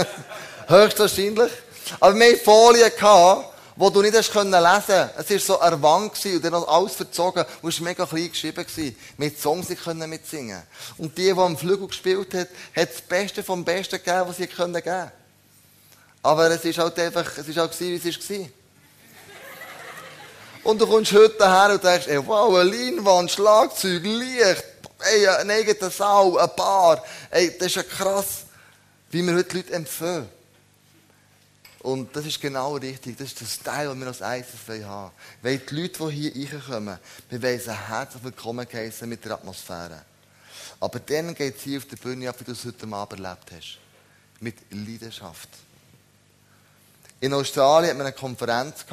Höchstwahrscheinlich. 0.68 1.52
Aber 2.00 2.14
wir 2.14 2.32
hatten 2.32 2.42
Folien, 2.42 2.90
die 2.96 3.92
du 3.92 4.00
nicht 4.00 4.14
lesen 4.14 4.32
konntest. 4.32 4.88
Es 5.18 5.30
war 5.30 5.38
so 5.38 5.60
eine 5.60 5.82
Wand 5.82 6.12
und 6.24 6.42
dann 6.42 6.54
alles 6.54 6.94
verzogen 6.94 7.44
und 7.60 7.68
es 7.68 7.78
war 7.78 7.88
mega 7.88 8.06
klein 8.06 8.30
geschrieben. 8.30 8.96
Mit 9.18 9.38
Songs 9.38 9.68
können 9.84 10.08
mitsingen. 10.08 10.62
Und 10.96 11.18
die, 11.18 11.24
die 11.24 11.30
am 11.32 11.58
Flügel 11.58 11.88
gespielt 11.88 12.32
hat, 12.32 12.48
hat 12.74 12.88
das 12.90 13.02
Beste 13.02 13.44
vom 13.44 13.62
Besten 13.62 13.98
gegeben, 14.02 14.28
was 14.28 14.38
sie 14.38 14.46
geben 14.46 14.72
konnten. 14.72 15.10
Aber 16.22 16.50
es 16.50 16.64
war 16.64 16.84
halt 16.84 16.98
einfach, 17.00 17.36
es 17.36 17.54
war 17.54 17.64
halt 17.64 17.80
wie 17.80 17.96
es 17.96 18.30
war. 18.30 18.46
Und 20.64 20.80
du 20.80 20.86
kommst 20.86 21.12
heute 21.12 21.48
her 21.48 21.72
und 21.72 21.82
denkst, 21.82 22.06
ey, 22.06 22.24
wow, 22.24 22.54
eine 22.54 22.70
Leinwand, 22.70 23.30
Schlagzeug, 23.30 24.02
Licht, 24.04 24.64
ey, 25.00 25.26
ein 25.26 25.50
eigener 25.50 25.90
Saal, 25.90 26.38
ein 26.38 26.50
Bar. 26.56 27.02
Ey, 27.30 27.56
das 27.58 27.68
ist 27.68 27.76
ja 27.76 27.82
krass, 27.82 28.44
wie 29.10 29.22
wir 29.22 29.34
heute 29.34 29.56
Leute 29.56 29.72
empfehlen. 29.72 30.28
Und 31.80 32.14
das 32.14 32.26
ist 32.26 32.40
genau 32.40 32.76
richtig. 32.76 33.16
Das 33.18 33.28
ist 33.28 33.40
das 33.40 33.58
Teil, 33.58 33.88
das 33.88 34.20
wir 34.20 34.28
als 34.28 34.46
ISF 34.46 34.86
haben. 34.86 35.10
Weil 35.42 35.58
die 35.58 35.74
Leute, 35.74 36.08
die 36.10 36.30
hier 36.30 36.52
reinkommen, 36.54 36.98
sie 37.28 37.38
herzlich 37.40 38.22
willkommen 38.22 38.66
heißen 38.72 39.08
mit 39.08 39.24
der 39.24 39.32
Atmosphäre. 39.32 40.02
Aber 40.78 41.00
dann 41.00 41.34
geht 41.34 41.56
es 41.56 41.62
hier 41.62 41.78
auf 41.78 41.86
der 41.86 41.96
Bühne 41.96 42.28
ab, 42.28 42.36
wie 42.38 42.44
du 42.44 42.52
es 42.52 42.64
heute 42.64 42.86
Abend 42.86 43.20
erlebt 43.20 43.50
hast. 43.50 43.78
Mit 44.38 44.56
Leidenschaft. 44.70 45.48
In 47.20 47.34
Australien 47.34 47.90
hatten 47.90 47.98
wir 47.98 48.06
eine 48.06 48.14
Konferenz 48.14 48.84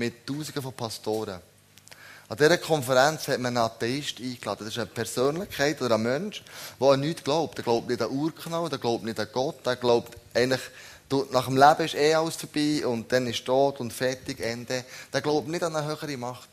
mit 0.00 0.26
Tausenden 0.26 0.62
von 0.62 0.72
Pastoren. 0.72 1.40
An 2.28 2.36
dieser 2.36 2.56
Konferenz 2.56 3.28
hat 3.28 3.38
man 3.38 3.54
einen 3.54 3.66
Atheist 3.66 4.18
eingeladen. 4.18 4.64
Das 4.64 4.68
ist 4.68 4.78
eine 4.78 4.86
Persönlichkeit 4.86 5.82
oder 5.82 5.96
ein 5.96 6.02
Mensch, 6.02 6.42
der 6.80 6.88
an 6.88 7.00
nichts 7.00 7.22
glaubt. 7.22 7.58
Er 7.58 7.64
glaubt 7.64 7.88
nicht 7.88 8.00
an 8.00 8.10
Urknall, 8.10 8.70
der 8.70 8.78
glaubt 8.78 9.04
nicht 9.04 9.20
an 9.20 9.28
Gott, 9.30 9.66
der 9.66 9.76
glaubt 9.76 10.16
eigentlich, 10.32 10.60
nach 11.32 11.46
dem 11.46 11.56
Leben 11.56 11.84
ist 11.84 11.94
eh 11.94 12.14
alles 12.14 12.36
vorbei 12.36 12.86
und 12.86 13.12
dann 13.12 13.26
ist 13.26 13.44
tot 13.44 13.80
und 13.80 13.92
fertig, 13.92 14.40
Ende. 14.40 14.84
Der 15.12 15.20
glaubt 15.20 15.48
nicht 15.48 15.62
an 15.62 15.76
eine 15.76 15.86
höhere 15.86 16.16
Macht. 16.16 16.48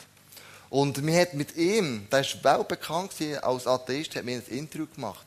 Und 0.69 1.01
mir 1.01 1.21
hat 1.21 1.33
mit 1.33 1.55
ihm, 1.55 2.07
der 2.11 2.21
ist 2.21 2.43
weltbekannt 2.43 3.13
als 3.41 3.65
Atheist, 3.65 4.15
hat 4.15 4.25
mir 4.25 4.37
ein 4.37 4.57
Interview 4.57 4.87
gemacht. 4.93 5.25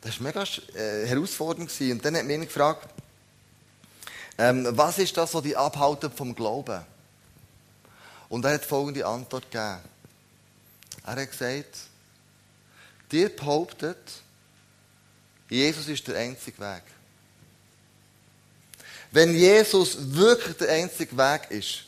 Das 0.00 0.18
war 0.18 0.28
mega 0.28 0.44
äh, 0.78 1.06
herausfordernd. 1.06 1.70
Und 1.78 2.04
dann 2.04 2.16
hat 2.16 2.24
mir 2.24 2.34
ihn 2.34 2.46
gefragt, 2.46 2.88
ähm, 4.38 4.66
was 4.70 4.96
ist 4.98 5.14
das, 5.18 5.34
was 5.34 5.42
die 5.42 5.56
abhalten 5.56 6.10
vom 6.10 6.34
Glauben? 6.34 6.86
Und 8.30 8.44
er 8.44 8.54
hat 8.54 8.64
folgende 8.64 9.04
Antwort 9.04 9.50
gegeben. 9.50 9.80
Er 11.04 11.16
hat 11.16 11.30
gesagt, 11.30 11.76
dir 13.10 13.28
behauptet, 13.28 13.98
Jesus 15.48 15.88
ist 15.88 16.06
der 16.06 16.16
einzige 16.16 16.58
Weg. 16.60 16.84
Wenn 19.10 19.34
Jesus 19.34 19.96
wirklich 20.14 20.56
der 20.56 20.70
einzige 20.70 21.16
Weg 21.16 21.50
ist, 21.50 21.84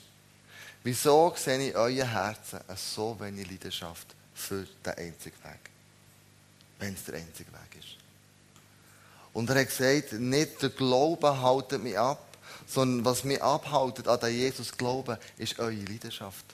wieso 0.82 1.32
sehe 1.36 1.68
ich 1.68 1.76
euer 1.76 2.06
Herzen 2.06 2.58
so 2.74 3.16
wenig 3.20 3.48
Leidenschaft 3.48 4.08
für 4.34 4.66
den 4.84 4.94
einzigen 4.94 5.36
Weg? 5.44 5.70
Wenn 6.80 6.94
es 6.94 7.04
der 7.04 7.14
einzige 7.14 7.52
Weg 7.52 7.78
ist. 7.78 7.96
Und 9.32 9.48
er 9.48 9.60
hat 9.60 9.68
gesagt, 9.68 10.14
nicht 10.14 10.60
der 10.60 10.70
Glaube 10.70 11.40
haltet 11.40 11.80
mich 11.80 11.96
ab, 11.96 12.31
sondern 12.72 13.04
was 13.04 13.24
mich 13.24 13.42
abhaltet 13.42 14.08
an 14.08 14.18
den 14.20 14.34
Jesus 14.34 14.72
glauben, 14.76 15.18
ist 15.38 15.58
eure 15.58 15.72
Leidenschaft. 15.72 16.44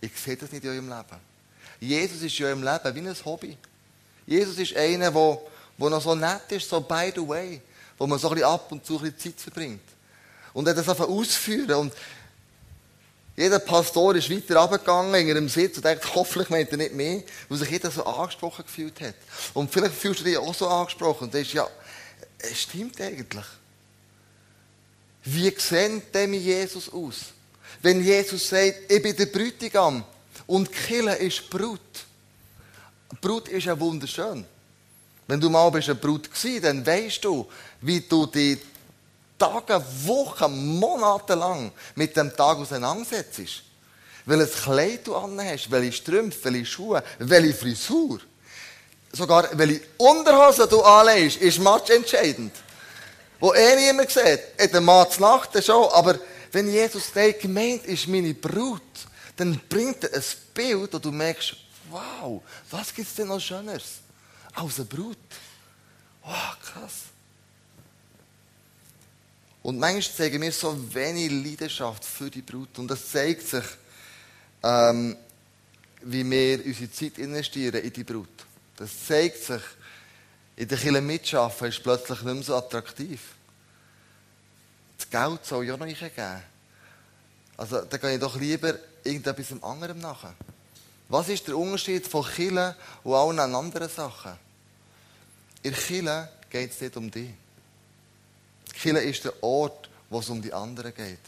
Ich 0.00 0.12
sehe 0.16 0.36
das 0.36 0.52
nicht 0.52 0.64
in 0.64 0.70
eurem 0.70 0.88
Leben. 0.88 1.20
Jesus 1.80 2.22
ist 2.22 2.38
in 2.38 2.46
eurem 2.46 2.62
Leben 2.62 2.94
wie 2.94 3.08
ein 3.08 3.24
Hobby. 3.24 3.56
Jesus 4.26 4.58
ist 4.58 4.76
einer, 4.76 5.10
der, 5.10 5.38
der 5.78 5.90
noch 5.90 6.02
so 6.02 6.14
nett 6.14 6.50
ist, 6.50 6.68
so 6.68 6.80
by 6.80 7.12
the 7.14 7.26
way, 7.26 7.60
wo 7.96 8.06
man 8.06 8.18
so 8.18 8.30
ein 8.30 8.42
ab 8.44 8.70
und 8.70 8.84
zu 8.84 9.00
ein 9.00 9.18
Zeit 9.18 9.40
verbringt. 9.40 9.80
Und 10.52 10.66
er 10.66 10.70
hat 10.70 10.78
das 10.78 10.88
einfach 10.88 11.08
ausführen. 11.08 11.74
Und 11.74 11.92
jeder 13.36 13.58
Pastor 13.58 14.14
ist 14.14 14.30
weiter 14.30 14.56
runtergegangen 14.56 15.14
in 15.14 15.28
ihrem 15.28 15.48
Sitz 15.48 15.76
und 15.76 15.84
denkt, 15.84 16.14
hoffentlich 16.14 16.50
meint 16.50 16.70
er 16.70 16.76
nicht 16.76 16.94
mehr, 16.94 17.22
weil 17.48 17.58
sich 17.58 17.70
jeder 17.70 17.90
so 17.90 18.04
angesprochen 18.04 18.64
gefühlt 18.64 19.00
hat. 19.00 19.14
Und 19.54 19.72
vielleicht 19.72 19.94
fühlst 19.94 20.20
du 20.20 20.24
dich 20.24 20.38
auch 20.38 20.54
so 20.54 20.68
angesprochen. 20.68 21.24
Und 21.24 21.34
das 21.34 21.42
ist 21.42 21.52
ja, 21.52 21.66
es 22.38 22.62
stimmt 22.62 23.00
eigentlich. 23.00 23.46
Wie 25.24 25.54
sieht 25.56 26.14
denn 26.14 26.32
Jesus 26.34 26.92
aus? 26.92 27.16
Wenn 27.82 28.02
Jesus 28.02 28.48
sagt, 28.48 28.90
ich 28.90 29.02
bin 29.02 29.16
der 29.16 29.26
Bräutigam 29.26 30.04
und 30.46 30.72
Kille 30.72 31.14
ist 31.16 31.48
Brut. 31.48 31.80
Brut 33.20 33.48
ist 33.48 33.66
ja 33.66 33.78
wunderschön. 33.78 34.44
Wenn 35.26 35.40
du 35.40 35.50
mal 35.50 35.70
bist 35.70 35.88
eine 35.88 35.98
Brut 35.98 36.30
gewesen, 36.30 36.62
dann 36.62 36.86
weißt 36.86 37.22
du, 37.24 37.46
wie 37.82 38.00
du 38.00 38.26
die 38.26 38.58
Tage, 39.38 39.82
Wochen, 40.04 40.78
Monate 40.78 41.34
lang 41.34 41.70
mit 41.94 42.16
dem 42.16 42.34
Tag 42.34 42.58
auseinandersetzt. 42.58 43.62
Welches 44.24 44.62
Kleid 44.62 45.06
du 45.06 45.14
anhast, 45.14 45.70
welche 45.70 45.92
Strümpfe, 45.92 46.44
welche 46.44 46.66
Schuhe, 46.66 47.02
welche 47.18 47.54
Frisur. 47.54 48.20
Sogar 49.12 49.48
welche 49.52 49.82
Unterhose 49.96 50.66
du 50.66 50.82
anlegst, 50.82 51.38
ist 51.38 51.60
matchentscheidend. 51.60 52.52
Wo 53.40 53.52
eh 53.52 53.76
niemand 53.76 54.10
sieht. 54.10 54.40
In 54.58 54.70
der 54.70 54.80
Mann 54.80 55.10
zu 55.10 55.20
Nacht 55.20 55.64
schon. 55.64 55.88
Aber 55.92 56.18
wenn 56.52 56.70
Jesus 56.70 57.12
sagt, 57.12 57.40
gemeint 57.40 57.84
ist 57.84 58.08
meine 58.08 58.34
Brut, 58.34 58.82
dann 59.36 59.60
bringt 59.68 60.04
er 60.04 60.14
ein 60.14 60.24
Bild, 60.54 60.94
und 60.94 61.04
du 61.04 61.12
merkst, 61.12 61.56
wow, 61.90 62.42
was 62.70 62.92
gibt 62.92 63.08
es 63.08 63.14
denn 63.14 63.28
noch 63.28 63.40
Schöneres 63.40 64.00
als 64.54 64.76
eine 64.76 64.86
Brut? 64.86 65.16
Wow, 66.24 66.56
krass. 66.60 66.94
Und 69.62 69.78
manchmal 69.78 70.16
zeigen 70.16 70.42
wir 70.42 70.52
so 70.52 70.76
wenig 70.94 71.30
Leidenschaft 71.30 72.04
für 72.04 72.30
die 72.30 72.42
Brut. 72.42 72.78
Und 72.78 72.88
das 72.88 73.10
zeigt 73.10 73.46
sich, 73.46 73.64
ähm, 74.62 75.16
wie 76.02 76.28
wir 76.28 76.64
unsere 76.64 76.90
Zeit 76.90 77.18
investieren 77.18 77.82
in 77.82 77.92
die 77.92 78.04
Brut. 78.04 78.28
Das 78.76 78.90
zeigt 79.06 79.44
sich, 79.44 79.62
in 80.58 80.66
der 80.66 80.76
Kirche 80.76 81.00
mitschaffen 81.00 81.68
ist 81.68 81.84
plötzlich 81.84 82.20
nicht 82.22 82.34
mehr 82.34 82.42
so 82.42 82.56
attraktiv. 82.56 83.20
Das 84.96 85.08
Geld 85.08 85.46
soll 85.46 85.64
ja 85.64 85.76
noch 85.76 85.86
nicht 85.86 86.00
geben. 86.00 86.42
Also, 87.56 87.82
da 87.82 87.96
gehe 87.96 88.14
ich 88.14 88.20
doch 88.20 88.34
lieber 88.34 88.74
irgendetwas 89.04 89.62
anderem 89.62 90.00
nach. 90.00 90.34
Was 91.08 91.28
ist 91.28 91.46
der 91.46 91.56
Unterschied 91.56 92.08
von 92.08 92.24
Kirche 92.24 92.74
und 93.04 93.14
allen 93.14 93.38
anderen 93.38 93.88
Sachen? 93.88 94.32
In 95.62 95.74
Kirche 95.74 96.28
geht 96.50 96.72
es 96.72 96.80
nicht 96.80 96.96
um 96.96 97.08
dich. 97.08 97.30
Kirche 98.74 98.98
ist 98.98 99.24
der 99.24 99.40
Ort, 99.40 99.88
wo 100.10 100.18
es 100.18 100.28
um 100.28 100.42
die 100.42 100.52
anderen 100.52 100.92
geht. 100.92 101.20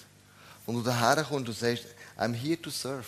Und 0.66 0.74
du 0.74 0.82
daher 0.82 1.22
kommst 1.22 1.48
und 1.48 1.56
sagst, 1.56 1.86
I'm 2.18 2.34
here 2.34 2.60
to 2.60 2.70
serve. 2.70 3.06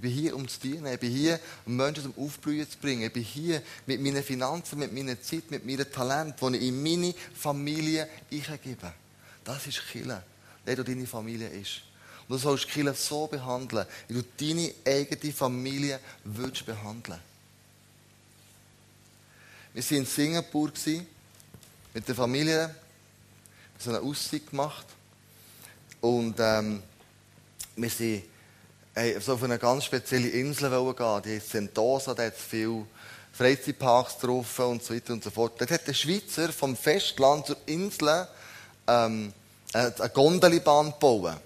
Ich 0.00 0.02
bin 0.02 0.12
hier, 0.12 0.34
um 0.34 0.48
zu 0.48 0.58
dienen. 0.60 0.86
Ich 0.86 0.98
bin 0.98 1.12
hier, 1.12 1.38
um 1.66 1.76
Menschen 1.76 2.04
zum 2.04 2.24
Aufblühen 2.24 2.66
zu 2.66 2.78
bringen. 2.78 3.02
Ich 3.02 3.12
bin 3.12 3.22
hier 3.22 3.62
mit 3.84 4.00
meinen 4.00 4.24
Finanzen, 4.24 4.78
mit 4.78 4.94
meiner 4.94 5.20
Zeit, 5.20 5.50
mit 5.50 5.66
meinem 5.66 5.92
Talent, 5.92 6.36
das 6.40 6.52
ich 6.54 6.62
in 6.62 6.82
meine 6.82 7.14
Familie 7.34 8.08
gebe. 8.30 8.94
Das 9.44 9.66
ist 9.66 9.82
Kille, 9.92 10.22
der 10.66 10.76
du 10.76 10.84
deine 10.84 11.06
Familie 11.06 11.48
ist. 11.48 11.82
Und 12.26 12.30
du 12.30 12.38
sollst 12.38 12.66
Kille 12.68 12.94
so 12.94 13.26
behandeln, 13.26 13.86
wie 14.08 14.14
du 14.14 14.24
deine 14.38 14.72
eigene 14.86 15.34
Familie 15.34 16.00
willst 16.24 16.64
behandeln. 16.64 17.20
Wir 19.74 19.84
waren 19.84 19.98
in 19.98 20.06
Singapur 20.06 20.72
mit 21.92 22.08
der 22.08 22.14
Familie, 22.14 22.74
so 23.78 23.90
eine 23.90 24.00
Aussicht 24.00 24.48
gemacht 24.48 24.86
und 26.00 26.36
ähm, 26.38 26.82
wir 27.76 27.90
sind 27.90 28.29
hey, 28.94 29.16
so 29.20 29.34
auf 29.34 29.42
eine 29.42 29.58
ganz 29.58 29.84
spezielle 29.84 30.28
Insel 30.28 30.70
gehen. 30.70 31.22
Die 31.24 31.36
heißt 31.36 31.50
Sentosa, 31.50 32.14
da 32.14 32.24
hat 32.24 32.34
es 32.34 32.42
viele 32.42 32.86
Freizeitparks 33.32 34.18
drauf 34.18 34.58
und 34.58 34.82
so 34.82 34.94
weiter 34.94 35.12
und 35.12 35.22
so 35.22 35.30
fort. 35.30 35.60
Dort 35.60 35.70
hat 35.70 35.86
der 35.86 35.94
Schweizer 35.94 36.52
vom 36.52 36.76
Festland 36.76 37.46
zur 37.46 37.56
Insel 37.66 38.26
ähm, 38.86 39.32
eine 39.72 40.10
Gondelbahn 40.12 40.94
bauen. 40.98 41.36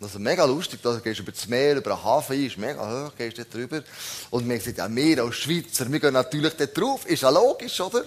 Das 0.00 0.12
ist 0.12 0.18
mega 0.18 0.46
lustig, 0.46 0.80
da 0.82 0.98
gehst 0.98 1.18
du 1.18 1.22
über 1.24 1.32
das 1.32 1.46
Meer, 1.46 1.76
über 1.76 1.90
den 1.90 2.02
Hafen 2.02 2.42
ist 2.42 2.56
mega 2.56 2.80
hoch, 2.80 3.12
gehst 3.18 3.36
du 3.36 3.44
drüber. 3.44 3.82
Und 4.30 4.48
wir 4.48 4.58
sagen, 4.58 4.76
ja, 4.78 4.96
wir 4.96 5.22
als 5.24 5.36
Schweizer, 5.36 5.92
wir 5.92 6.00
gehen 6.00 6.14
natürlich 6.14 6.54
dort 6.54 6.78
drauf, 6.78 7.04
ist 7.04 7.20
ja 7.22 7.28
logisch, 7.28 7.78
oder? 7.82 8.04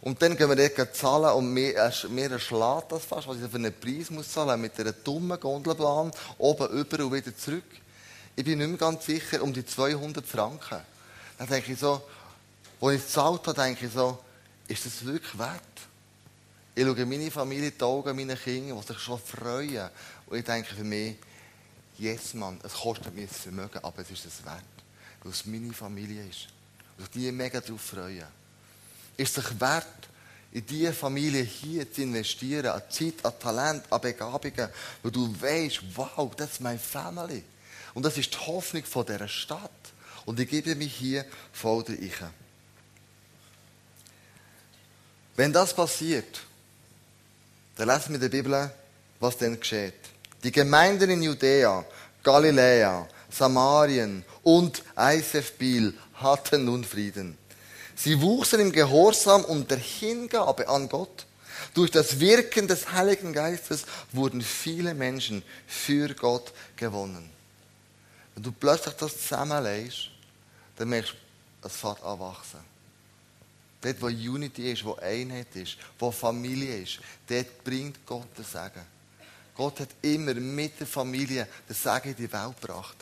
Und 0.00 0.22
dann 0.22 0.36
gehen 0.36 0.48
wir 0.48 0.68
dort 0.68 0.94
zahlen 0.94 1.34
und 1.34 1.52
mir, 1.52 1.74
äh, 1.74 1.90
mir 2.08 2.30
erschlägt 2.30 2.92
das 2.92 3.04
fast, 3.04 3.26
was 3.26 3.38
ich 3.38 3.50
für 3.50 3.56
einen 3.56 3.74
Preis 3.80 4.10
muss 4.10 4.30
zahlen, 4.30 4.60
mit 4.60 4.78
einer 4.78 4.92
dummen 4.92 5.40
Gondelbahn, 5.40 6.12
oben 6.38 6.68
über 6.68 7.04
und 7.04 7.12
wieder 7.12 7.36
zurück 7.36 7.64
ich 8.38 8.44
bin 8.44 8.58
nicht 8.58 8.68
mehr 8.68 8.78
ganz 8.78 9.04
sicher, 9.04 9.42
um 9.42 9.52
die 9.52 9.66
200 9.66 10.24
Franken. 10.24 10.78
Dann 11.38 11.48
denke 11.48 11.72
ich 11.72 11.78
so, 11.80 12.00
als 12.80 12.94
ich 12.94 13.00
es 13.00 13.06
gezahlt 13.06 13.44
habe, 13.48 13.60
denke 13.60 13.86
ich 13.86 13.92
so, 13.92 14.16
ist 14.68 14.86
das 14.86 15.04
wirklich 15.04 15.36
wert? 15.36 15.60
Ich 16.72 16.84
schaue 16.84 17.04
meine 17.04 17.32
Familie, 17.32 17.72
die 17.72 17.82
Augen 17.82 18.14
meiner 18.14 18.36
Kinder, 18.36 18.76
die 18.76 18.86
sich 18.86 18.98
schon 19.00 19.18
freuen. 19.18 19.90
Und 20.26 20.38
ich 20.38 20.44
denke 20.44 20.72
für 20.72 20.84
mich, 20.84 21.16
yes, 21.98 22.34
Mann, 22.34 22.60
es 22.62 22.74
kostet 22.74 23.12
mir 23.12 23.26
das 23.26 23.38
Vermögen, 23.38 23.80
aber 23.82 24.02
es 24.02 24.10
ist 24.12 24.26
es 24.26 24.44
wert. 24.44 24.62
Weil 25.24 25.32
es 25.32 25.44
meine 25.44 25.72
Familie 25.72 26.24
ist. 26.24 26.46
Und 26.96 27.06
ich 27.06 27.10
die 27.10 27.32
mega 27.32 27.60
darauf 27.60 27.80
freuen. 27.80 28.28
Ist 29.16 29.36
es 29.36 29.44
sich 29.46 29.60
wert, 29.60 30.08
in 30.52 30.64
diese 30.64 30.92
Familie 30.92 31.42
hier 31.42 31.92
zu 31.92 32.02
investieren, 32.02 32.66
an 32.66 32.82
Zeit, 32.88 33.14
an 33.24 33.32
Talent, 33.40 33.92
an 33.92 34.00
Begabungen, 34.00 34.68
weil 35.02 35.10
du 35.10 35.34
weißt, 35.40 35.80
wow, 35.96 36.32
das 36.36 36.52
ist 36.52 36.60
meine 36.60 36.78
Family. 36.78 37.42
Und 37.94 38.04
das 38.04 38.16
ist 38.18 38.34
die 38.34 38.38
Hoffnung 38.38 38.84
von 38.84 39.06
dieser 39.06 39.28
Stadt. 39.28 39.70
Und 40.26 40.38
ich 40.40 40.48
gebe 40.48 40.74
mich 40.74 40.94
hier 40.94 41.24
voll 41.52 41.84
ich. 41.88 42.14
Wenn 45.36 45.52
das 45.52 45.72
passiert, 45.72 46.40
dann 47.76 47.88
lesen 47.88 48.08
wir 48.08 48.14
in 48.16 48.20
der 48.20 48.28
Bibel, 48.28 48.70
was 49.20 49.36
denn 49.36 49.58
geschieht. 49.58 49.94
Die 50.42 50.52
Gemeinden 50.52 51.10
in 51.10 51.22
Judäa, 51.22 51.84
Galiläa, 52.22 53.08
Samarien 53.30 54.24
und 54.42 54.82
Eisefbil 54.96 55.94
hatten 56.14 56.64
nun 56.64 56.84
Frieden. 56.84 57.38
Sie 57.94 58.20
wuchsen 58.20 58.60
im 58.60 58.72
Gehorsam 58.72 59.44
und 59.44 59.70
der 59.70 59.78
Hingabe 59.78 60.68
an 60.68 60.88
Gott. 60.88 61.26
Durch 61.74 61.90
das 61.90 62.20
Wirken 62.20 62.68
des 62.68 62.92
Heiligen 62.92 63.32
Geistes 63.32 63.84
wurden 64.12 64.40
viele 64.40 64.94
Menschen 64.94 65.42
für 65.66 66.14
Gott 66.14 66.52
gewonnen. 66.76 67.37
Wenn 68.38 68.44
du 68.44 68.52
plötzlich 68.52 68.94
das 68.94 69.20
zusammenlegst, 69.20 70.10
dann 70.76 70.88
merkst 70.90 71.12
du, 71.12 71.66
es 71.66 71.74
fängt 71.74 72.00
an 72.04 72.20
wachsen. 72.20 72.60
Dort, 73.80 74.00
wo 74.00 74.06
Unity 74.06 74.70
ist, 74.70 74.84
wo 74.84 74.94
Einheit 74.94 75.56
ist, 75.56 75.76
wo 75.98 76.12
Familie 76.12 76.82
ist, 76.82 77.00
dort 77.26 77.64
bringt 77.64 78.06
Gott 78.06 78.28
das 78.36 78.52
Segen. 78.52 78.86
Gott 79.56 79.80
hat 79.80 79.88
immer 80.02 80.34
mit 80.34 80.78
der 80.78 80.86
Familie 80.86 81.48
das 81.66 81.82
Segen 81.82 82.10
in 82.10 82.14
die 82.14 82.32
Welt 82.32 82.60
gebracht. 82.60 82.96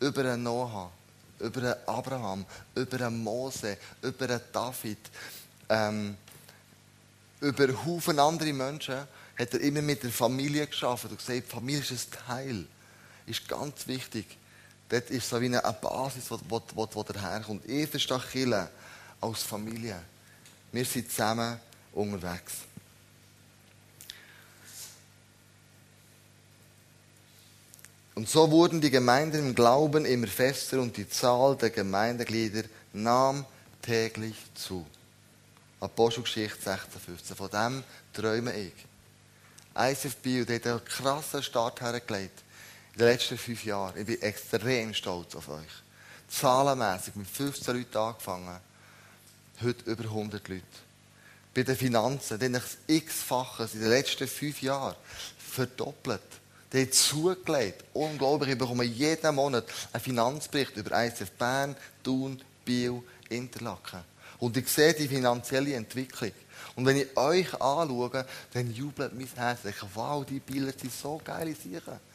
Über 0.00 0.22
einen 0.22 0.42
Noah, 0.42 0.90
über 1.38 1.60
einen 1.60 1.86
Abraham, 1.86 2.44
über 2.74 3.06
einen 3.06 3.22
Mose, 3.22 3.78
über 4.02 4.24
einen 4.24 4.40
David, 4.52 4.98
ähm, 5.68 6.16
über 7.40 7.68
Haufen 7.86 8.18
andere 8.18 8.52
Menschen 8.52 9.06
hat 9.38 9.54
er 9.54 9.60
immer 9.60 9.82
mit 9.82 10.02
der 10.02 10.10
Familie 10.10 10.66
geschaffen. 10.66 11.10
Du 11.10 11.16
siehst, 11.24 11.46
Familie 11.46 11.82
ist 11.82 11.92
ein 11.92 12.26
Teil. 12.26 12.66
Ist 13.24 13.48
ganz 13.48 13.86
wichtig. 13.86 14.36
Dort 14.94 15.10
ist 15.10 15.28
so 15.28 15.40
wie 15.40 15.46
eine 15.46 15.60
Basis, 15.60 16.30
wo, 16.30 16.38
wo, 16.48 16.62
wo, 16.72 16.88
wo 16.92 17.02
daherkommt. 17.02 17.68
Ich 17.68 17.90
verstehe 17.90 18.20
Kirche 18.30 18.68
als 19.20 19.42
Familie. 19.42 20.00
Wir 20.70 20.84
sind 20.84 21.10
zusammen 21.10 21.58
unterwegs. 21.92 22.52
Und 28.14 28.28
so 28.28 28.48
wurden 28.48 28.80
die 28.80 28.90
Gemeinden 28.90 29.48
im 29.48 29.54
Glauben 29.56 30.04
immer 30.04 30.28
fester 30.28 30.80
und 30.80 30.96
die 30.96 31.08
Zahl 31.08 31.56
der 31.56 31.70
Gemeindeglieder 31.70 32.62
nahm 32.92 33.44
täglich 33.82 34.36
zu. 34.54 34.86
Apostelgeschichte 35.80 36.62
16, 36.62 37.00
15. 37.00 37.36
Von 37.36 37.50
dem 37.50 37.82
träume 38.12 38.52
ich. 38.56 38.74
ICF 39.76 40.14
Bio 40.18 40.42
hat 40.42 40.64
einen 40.68 40.84
krassen 40.84 41.42
Start 41.42 41.80
hergelegt. 41.80 42.43
In 42.94 43.00
den 43.00 43.08
letzten 43.08 43.36
fünf 43.36 43.64
Jahren. 43.64 43.98
Ich 43.98 44.06
bin 44.06 44.22
extrem 44.22 44.94
stolz 44.94 45.34
auf 45.34 45.48
euch. 45.48 45.82
Zahlenmässig 46.28 47.16
mit 47.16 47.26
15 47.26 47.76
Leuten 47.76 47.98
angefangen. 47.98 48.60
Heute 49.60 49.90
über 49.90 50.04
100 50.04 50.46
Leute. 50.46 50.62
Bei 51.52 51.64
den 51.64 51.76
Finanzen, 51.76 52.38
die 52.38 52.52
das 52.52 52.76
x-fache 52.86 53.68
in 53.72 53.80
den 53.80 53.88
letzten 53.88 54.28
fünf 54.28 54.62
Jahren 54.62 54.94
verdoppelt. 55.36 56.22
Die 56.72 56.82
haben 56.82 56.92
zugelegt. 56.92 57.82
Unglaublich. 57.94 58.52
Ich 58.52 58.58
bekomme 58.58 58.84
jeden 58.84 59.34
Monat 59.34 59.64
einen 59.92 60.00
Finanzbericht 60.00 60.76
über 60.76 61.04
ICF 61.04 61.32
Bern, 61.32 61.74
Thun, 62.04 62.40
Biel, 62.64 63.02
Interlaken. 63.28 64.04
Und 64.38 64.56
ich 64.56 64.68
sehe 64.68 64.94
die 64.94 65.08
finanzielle 65.08 65.74
Entwicklung. 65.74 66.30
Und 66.76 66.86
wenn 66.86 66.98
ich 66.98 67.16
euch 67.16 67.54
anschaue, 67.54 68.24
dann 68.52 68.72
jubelt 68.72 69.14
mein 69.14 69.28
Herz. 69.34 69.64
Ich 69.64 69.82
wow, 69.94 70.24
die 70.24 70.38
Bilder 70.38 70.72
sind 70.78 70.92
so 70.92 71.20
geile 71.24 71.56
Sachen. 71.56 72.13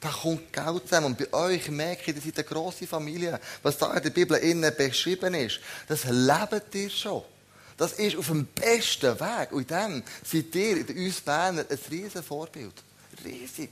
Da 0.00 0.10
kommt 0.10 0.52
Geld 0.52 0.82
zusammen. 0.84 1.06
Und 1.06 1.18
bei 1.18 1.32
euch 1.32 1.68
merke 1.68 2.10
ich, 2.10 2.16
ihr 2.16 2.22
seid 2.22 2.38
eine 2.38 2.44
grosse 2.44 2.86
Familie. 2.86 3.40
Was 3.62 3.78
da 3.78 3.92
in 3.94 4.02
der 4.02 4.10
Bibel 4.10 4.36
innen 4.38 4.72
beschrieben 4.76 5.34
ist, 5.34 5.60
das 5.88 6.04
lebt 6.04 6.74
ihr 6.74 6.90
schon. 6.90 7.22
Das 7.76 7.92
ist 7.92 8.16
auf 8.16 8.26
dem 8.26 8.46
besten 8.46 9.18
Weg. 9.18 9.52
Und 9.52 9.60
in 9.60 9.66
dem 9.66 10.02
seid 10.24 10.54
ihr, 10.54 10.88
in 10.88 11.06
uns 11.06 11.20
Berner, 11.20 11.64
ein 11.68 11.78
riesen 11.90 12.22
Vorbild. 12.22 12.74
Riesig. 13.24 13.70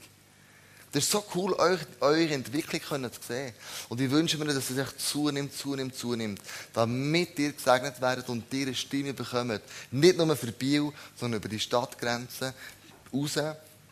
Das 0.92 1.04
ist 1.04 1.10
so 1.10 1.24
cool, 1.34 1.52
euch, 1.54 1.80
eure 2.00 2.32
Entwicklung 2.32 3.12
zu 3.12 3.20
sehen. 3.20 3.52
Und 3.88 4.00
ich 4.00 4.10
wünsche 4.10 4.38
mir, 4.38 4.46
dass 4.46 4.70
es 4.70 4.78
euch 4.78 4.96
zunimmt, 4.96 5.52
zunimmt, 5.52 5.94
zunimmt, 5.94 6.40
damit 6.72 7.38
ihr 7.38 7.52
gesegnet 7.52 8.00
werdet 8.00 8.28
und 8.28 8.52
ihr 8.54 8.68
eine 8.68 8.74
Stimme 8.74 9.12
bekommt. 9.12 9.60
Nicht 9.90 10.16
nur 10.16 10.34
für 10.36 10.52
Biel, 10.52 10.90
sondern 11.16 11.40
über 11.40 11.48
die 11.48 11.60
Stadtgrenzen 11.60 12.52
raus 13.12 13.38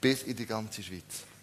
bis 0.01 0.23
in 0.23 0.37
die 0.37 0.47
ganze 0.47 0.83
Schweiz. 0.83 1.34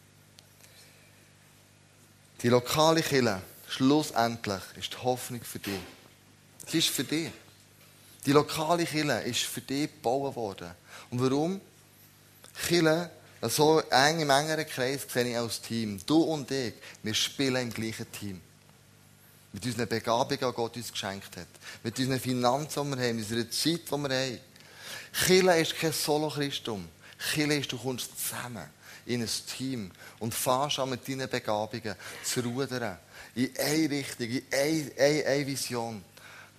Die 2.43 2.49
lokale 2.49 3.03
Kille, 3.03 3.41
schlussendlich, 3.67 4.61
ist 4.75 4.93
die 4.93 4.97
Hoffnung 4.97 5.43
für 5.43 5.59
dich. 5.59 5.79
Sie 6.67 6.79
ist 6.79 6.89
für 6.89 7.03
dich. 7.03 7.31
Die 8.25 8.31
lokale 8.31 8.85
Kille 8.85 9.21
ist 9.23 9.43
für 9.43 9.61
dich 9.61 9.91
gebaut 9.91 10.35
worden. 10.35 10.71
Und 11.11 11.21
warum? 11.21 11.61
Kille 12.67 13.11
so 13.41 13.79
eng 13.79 14.21
im 14.21 14.29
engeren 14.29 14.67
Kreis 14.67 15.01
sehe 15.11 15.29
ich 15.29 15.37
als 15.37 15.61
Team. 15.61 15.99
Du 16.05 16.21
und 16.21 16.49
ich, 16.51 16.73
wir 17.03 17.13
spielen 17.13 17.63
im 17.63 17.73
gleichen 17.73 18.11
Team. 18.11 18.41
Mit 19.53 19.65
unseren 19.65 19.87
Begabungen, 19.87 20.39
die 20.39 20.53
Gott 20.53 20.75
uns 20.75 20.91
geschenkt 20.91 21.37
hat. 21.37 21.47
Mit 21.83 21.97
unseren 21.99 22.19
Finanzen, 22.19 22.91
die 22.91 22.97
wir 22.97 23.07
haben. 23.07 23.15
Mit 23.17 23.29
unserer 23.29 23.49
Zeit, 23.49 23.81
die 23.87 23.91
wir 23.91 24.09
haben. 24.09 24.39
Chile 25.25 25.59
ist 25.59 25.75
kein 25.75 25.91
Solo-Christum. 25.91 26.87
Chile 27.33 27.57
ist, 27.57 27.71
du 27.71 27.77
kommst 27.77 28.11
zusammen 28.17 28.67
in 29.05 29.21
ein 29.21 29.29
Team 29.57 29.91
und 30.19 30.33
fährst 30.33 30.79
an 30.79 30.89
mit 30.89 31.07
deinen 31.07 31.29
Begabungen 31.29 31.95
zu 32.23 32.41
rudern. 32.41 32.97
In 33.35 33.51
eine 33.57 33.89
Richtung, 33.89 34.27
in 34.27 34.43
eine, 34.51 34.91
eine, 34.97 35.25
eine 35.25 35.47
Vision, 35.47 36.03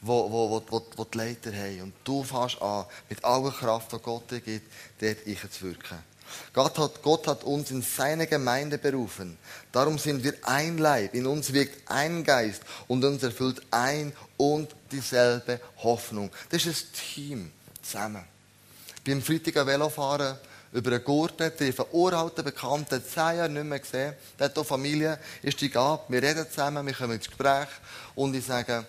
wo, 0.01 0.31
wo, 0.31 0.63
wo, 0.71 0.83
wo, 0.97 1.05
die 1.05 1.19
Leiter 1.19 1.53
haben. 1.53 1.83
Und 1.83 1.95
du 2.05 2.25
fährst 2.25 2.61
an, 2.61 2.87
mit 3.09 3.25
aller 3.25 3.51
Kraft, 3.51 3.93
die 3.93 3.99
Gott 3.99 4.31
dir 4.31 4.41
gibt, 4.41 4.71
dort 5.01 5.27
einzuwirken. 5.27 6.13
Gott 6.53 6.79
hat, 6.79 7.03
Gott 7.03 7.27
hat 7.27 7.45
uns 7.45 7.71
in 7.71 7.83
seine 7.83 8.27
Gemeinde 8.27 8.79
berufen. 8.79 9.37
Darum 9.71 9.99
sind 9.99 10.25
wir 10.25 10.35
ein 10.43 10.79
Leib. 10.79 11.15
In 11.15 11.27
uns 11.27 11.53
wirkt 11.53 11.91
ein 11.91 12.25
Geist 12.25 12.63
und 12.89 13.05
uns 13.05 13.23
erfüllt 13.23 13.63
ein 13.71 14.13
und 14.37 14.75
dieselbe 14.91 15.61
Hoffnung. 15.83 16.31
Das 16.51 16.65
ist 16.65 16.87
ein 16.87 16.93
Team 17.15 17.53
zusammen. 17.83 18.25
Beim 19.05 19.21
Freitag 19.21 19.67
Velofahren 19.67 20.39
über 20.73 20.93
einen 20.93 21.05
Gurten, 21.05 21.57
treffe 21.57 21.85
einen 21.85 21.93
uralten 21.93 22.45
Bekannten, 22.45 23.03
zehn 23.05 23.37
Jahre 23.37 23.49
nicht 23.49 23.65
mehr 23.65 23.79
gesehen. 23.79 24.15
Der 24.39 24.47
hat 24.47 24.55
hier 24.55 24.65
Familie, 24.65 25.19
ist 25.43 25.61
die 25.61 25.71
Gabe. 25.71 26.03
Wir 26.09 26.23
reden 26.23 26.47
zusammen, 26.49 26.87
wir 26.87 26.95
kommen 26.95 27.13
ins 27.13 27.27
Gespräch 27.27 27.69
und 28.15 28.35
ich 28.35 28.47
sage, 28.47 28.85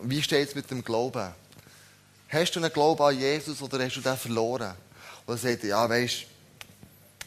wie 0.00 0.22
steht 0.22 0.48
es 0.48 0.54
mit 0.54 0.70
dem 0.70 0.84
Glauben? 0.84 1.32
Hast 2.28 2.54
du 2.54 2.60
einen 2.60 2.72
Glauben 2.72 3.02
an 3.02 3.18
Jesus 3.18 3.62
oder 3.62 3.84
hast 3.84 3.96
du 3.96 4.00
den 4.00 4.16
verloren? 4.16 4.74
Und 5.26 5.34
er 5.34 5.38
sagt, 5.38 5.64
ja, 5.64 5.88
weißt 5.88 6.26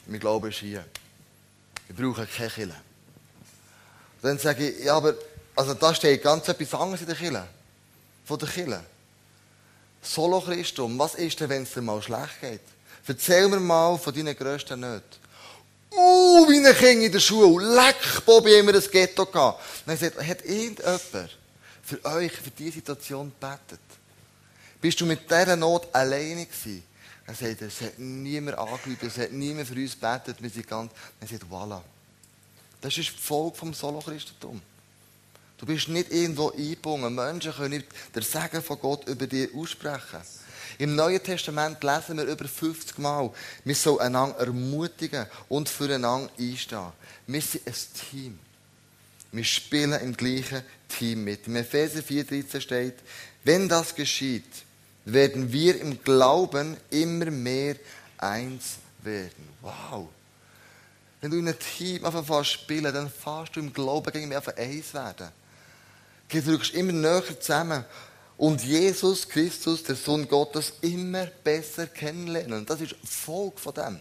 mein 0.07 0.19
Glaube 0.19 0.49
ist 0.49 0.59
hier. 0.59 0.85
Wir 1.87 1.95
brauchen 1.95 2.27
keine 2.29 2.49
Kille. 2.49 2.75
Dann 4.21 4.37
sage 4.37 4.69
ich, 4.69 4.83
ja, 4.83 4.97
aber 4.97 5.15
also 5.55 5.73
da 5.73 5.93
steht 5.93 6.23
ganz 6.23 6.47
etwas 6.47 6.73
anderes 6.79 7.01
in 7.01 7.07
der 7.07 7.15
Kille. 7.15 7.47
Von 8.25 8.39
der 8.39 8.49
Kille. 8.49 8.83
Solo 10.01 10.41
Christum, 10.41 10.97
was 10.97 11.15
ist 11.15 11.39
denn, 11.39 11.49
wenn 11.49 11.63
es 11.63 11.73
dir 11.73 11.81
mal 11.81 12.01
schlecht 12.01 12.41
geht? 12.41 12.61
Erzähl 13.07 13.47
mir 13.47 13.59
mal 13.59 13.97
von 13.97 14.13
deinen 14.13 14.35
grössten 14.35 14.79
Nöten. 14.79 15.19
Uh, 15.91 16.47
wie 16.47 16.65
ein 16.65 16.75
Kind 16.75 17.03
in 17.03 17.11
der 17.11 17.19
Schule. 17.19 17.75
Leck, 17.75 18.25
Bobby, 18.25 18.53
immer 18.55 18.71
das 18.71 18.89
Ghetto 18.89 19.25
gehabt. 19.25 19.61
Dann 19.85 19.97
sagt, 19.97 20.17
hat 20.25 20.45
irgendjemand 20.45 21.01
für 21.83 22.05
euch, 22.05 22.31
für 22.31 22.51
diese 22.51 22.73
Situation 22.73 23.31
gebetet? 23.39 23.81
Bist 24.79 25.01
du 25.01 25.05
mit 25.05 25.29
dieser 25.29 25.57
Not 25.57 25.93
alleine 25.93 26.45
gewesen? 26.45 26.83
Er 27.27 27.35
sagt, 27.35 27.61
es 27.61 27.81
hat 27.81 27.99
niemand 27.99 28.57
angerufen, 28.57 29.07
es 29.07 29.17
hat 29.17 29.31
niemand 29.31 29.67
für 29.67 29.75
uns 29.75 29.99
gebetet, 29.99 30.41
wir 30.41 30.49
sind 30.49 30.67
ganz, 30.67 30.91
er 31.19 31.27
sagt, 31.27 31.43
voilà. 31.51 31.81
Das 32.79 32.97
ist 32.97 33.09
die 33.09 33.21
Folge 33.21 33.57
vom 33.57 33.73
Solo-Christentum. 33.73 34.61
Du 35.57 35.65
bist 35.67 35.87
nicht 35.89 36.11
irgendwo 36.11 36.49
eingebunden. 36.49 37.13
Menschen 37.13 37.53
können 37.53 37.77
nicht 37.77 37.87
den 38.15 38.23
Segen 38.23 38.63
von 38.63 38.79
Gott 38.79 39.07
über 39.07 39.27
dich 39.27 39.53
aussprechen. 39.53 40.21
Im 40.81 40.95
Neuen 40.95 41.21
Testament 41.21 41.83
lesen 41.83 42.17
wir 42.17 42.23
über 42.23 42.47
50 42.47 42.97
Mal, 42.97 43.29
wir 43.63 43.75
sollen 43.75 43.99
einander 43.99 44.39
ermutigen 44.39 45.27
und 45.47 45.69
füreinander 45.69 46.31
einstehen. 46.39 46.91
Wir 47.27 47.39
sind 47.39 47.67
ein 47.67 47.73
Team. 48.09 48.39
Wir 49.31 49.43
spielen 49.43 49.93
im 50.01 50.17
gleichen 50.17 50.63
Team 50.89 51.23
mit. 51.23 51.45
Im 51.45 51.57
Epheser 51.57 51.99
4,13 51.99 52.61
steht, 52.61 52.95
wenn 53.43 53.69
das 53.69 53.93
geschieht, 53.93 54.43
werden 55.05 55.53
wir 55.53 55.79
im 55.79 56.03
Glauben 56.03 56.75
immer 56.89 57.29
mehr 57.29 57.75
eins 58.17 58.77
werden. 59.03 59.49
Wow! 59.61 60.09
Wenn 61.21 61.29
du 61.29 61.37
in 61.37 61.47
einem 61.47 61.59
Team 61.59 62.03
einfach 62.03 62.43
spielen 62.43 62.91
dann 62.91 63.11
fährst 63.11 63.55
du 63.55 63.59
im 63.59 63.71
Glauben 63.71 64.11
gegen 64.11 64.29
mich 64.29 64.37
einfach 64.37 64.57
eins 64.57 64.95
werden. 64.95 65.27
Du 66.27 66.41
drückst 66.41 66.73
immer 66.73 66.91
näher 66.91 67.39
zusammen. 67.39 67.85
Und 68.41 68.63
Jesus 68.63 69.29
Christus, 69.29 69.83
der 69.83 69.93
Sohn 69.93 70.27
Gottes, 70.27 70.73
immer 70.81 71.27
besser 71.27 71.85
kennenlernen. 71.85 72.65
Das 72.65 72.81
ist 72.81 72.95
Folge 73.03 73.59
von 73.59 73.71
dem. 73.71 73.99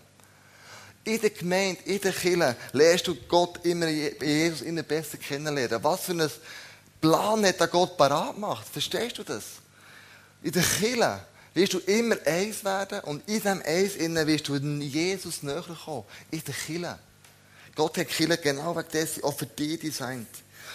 In 1.05 1.21
der 1.21 1.29
Gemeinde, 1.29 1.83
in 1.85 2.01
der 2.01 2.13
Kirche, 2.15 2.57
lernst 2.73 3.07
du 3.07 3.17
Gott 3.29 3.63
immer, 3.67 3.87
Jesus 3.87 4.63
immer 4.63 4.83
besser 4.83 5.19
kennenlernen. 5.19 5.85
Was 5.85 6.01
für 6.01 6.13
einen 6.13 6.31
Plan 7.03 7.45
hat 7.45 7.61
der 7.61 7.67
Gott 7.67 7.99
parat 7.99 8.33
gemacht? 8.33 8.67
Verstehst 8.67 9.19
du 9.19 9.25
das? 9.25 9.45
In 10.43 10.53
der 10.53 10.63
Kirche 10.63 11.21
wirst 11.53 11.75
du 11.75 11.79
immer 11.81 12.17
eins 12.25 12.65
werden 12.65 13.01
und 13.01 13.29
in 13.29 13.35
diesem 13.35 13.61
Eins 13.61 13.95
innen 13.97 14.27
wirst 14.27 14.49
du 14.49 14.57
Jesus 14.57 15.43
näher 15.43 15.63
kommen. 15.85 16.05
In 16.31 16.43
der 16.43 16.55
Kirche. 16.55 16.99
Gott 17.75 17.99
hat 17.99 18.09
Kirche 18.09 18.39
genau 18.39 18.75
wegen 18.75 18.89
dessen 18.91 19.23
auch 19.23 19.37
für 19.37 19.45
die 19.45 19.77
designt. 19.77 20.29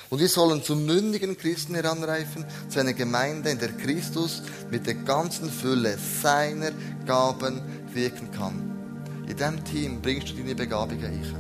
Und 0.09 0.19
wir 0.19 0.29
sollen 0.29 0.63
zu 0.63 0.75
mündigen 0.75 1.37
Christen 1.37 1.75
heranreifen, 1.75 2.45
zu 2.69 2.79
einer 2.79 2.93
Gemeinde, 2.93 3.49
in 3.49 3.59
der 3.59 3.71
Christus 3.71 4.43
mit 4.69 4.85
der 4.85 4.95
ganzen 4.95 5.49
Fülle 5.49 5.97
seiner 6.21 6.71
Gaben 7.05 7.61
wirken 7.93 8.29
kann. 8.31 8.71
In 9.27 9.35
diesem 9.35 9.63
Team 9.63 10.01
bringst 10.01 10.29
du 10.29 10.33
deine 10.35 10.53
Begabungen 10.53 11.05
ein. 11.05 11.35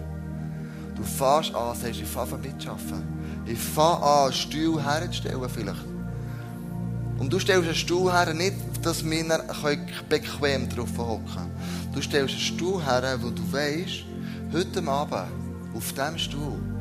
Du 0.95 1.03
fährst 1.03 1.53
an, 1.53 1.75
sagst, 1.75 2.01
ich 2.01 2.07
fange 2.07 2.37
mitzuschaffen. 2.37 3.03
Ich 3.45 3.59
fange 3.59 4.03
an, 4.03 4.33
Stuhl 4.33 4.81
herzustellen 4.83 5.49
vielleicht. 5.53 5.85
Und 7.19 7.31
du 7.31 7.39
stellst 7.39 7.67
einen 7.67 7.75
Stuhl 7.75 8.11
her, 8.11 8.33
nicht, 8.33 8.55
dass 8.81 9.05
wir 9.05 9.43
bequem 10.09 10.67
drauf 10.69 10.97
hocken 10.97 11.25
können. 11.27 11.51
Du 11.93 12.01
stellst 12.01 12.33
einen 12.33 12.41
Stuhl 12.41 12.83
her, 12.83 13.19
wo 13.21 13.29
du 13.29 13.41
weißt, 13.51 14.05
heute 14.51 14.87
Abend 14.87 15.31
auf 15.75 15.93
diesem 15.93 16.17
Stuhl 16.17 16.74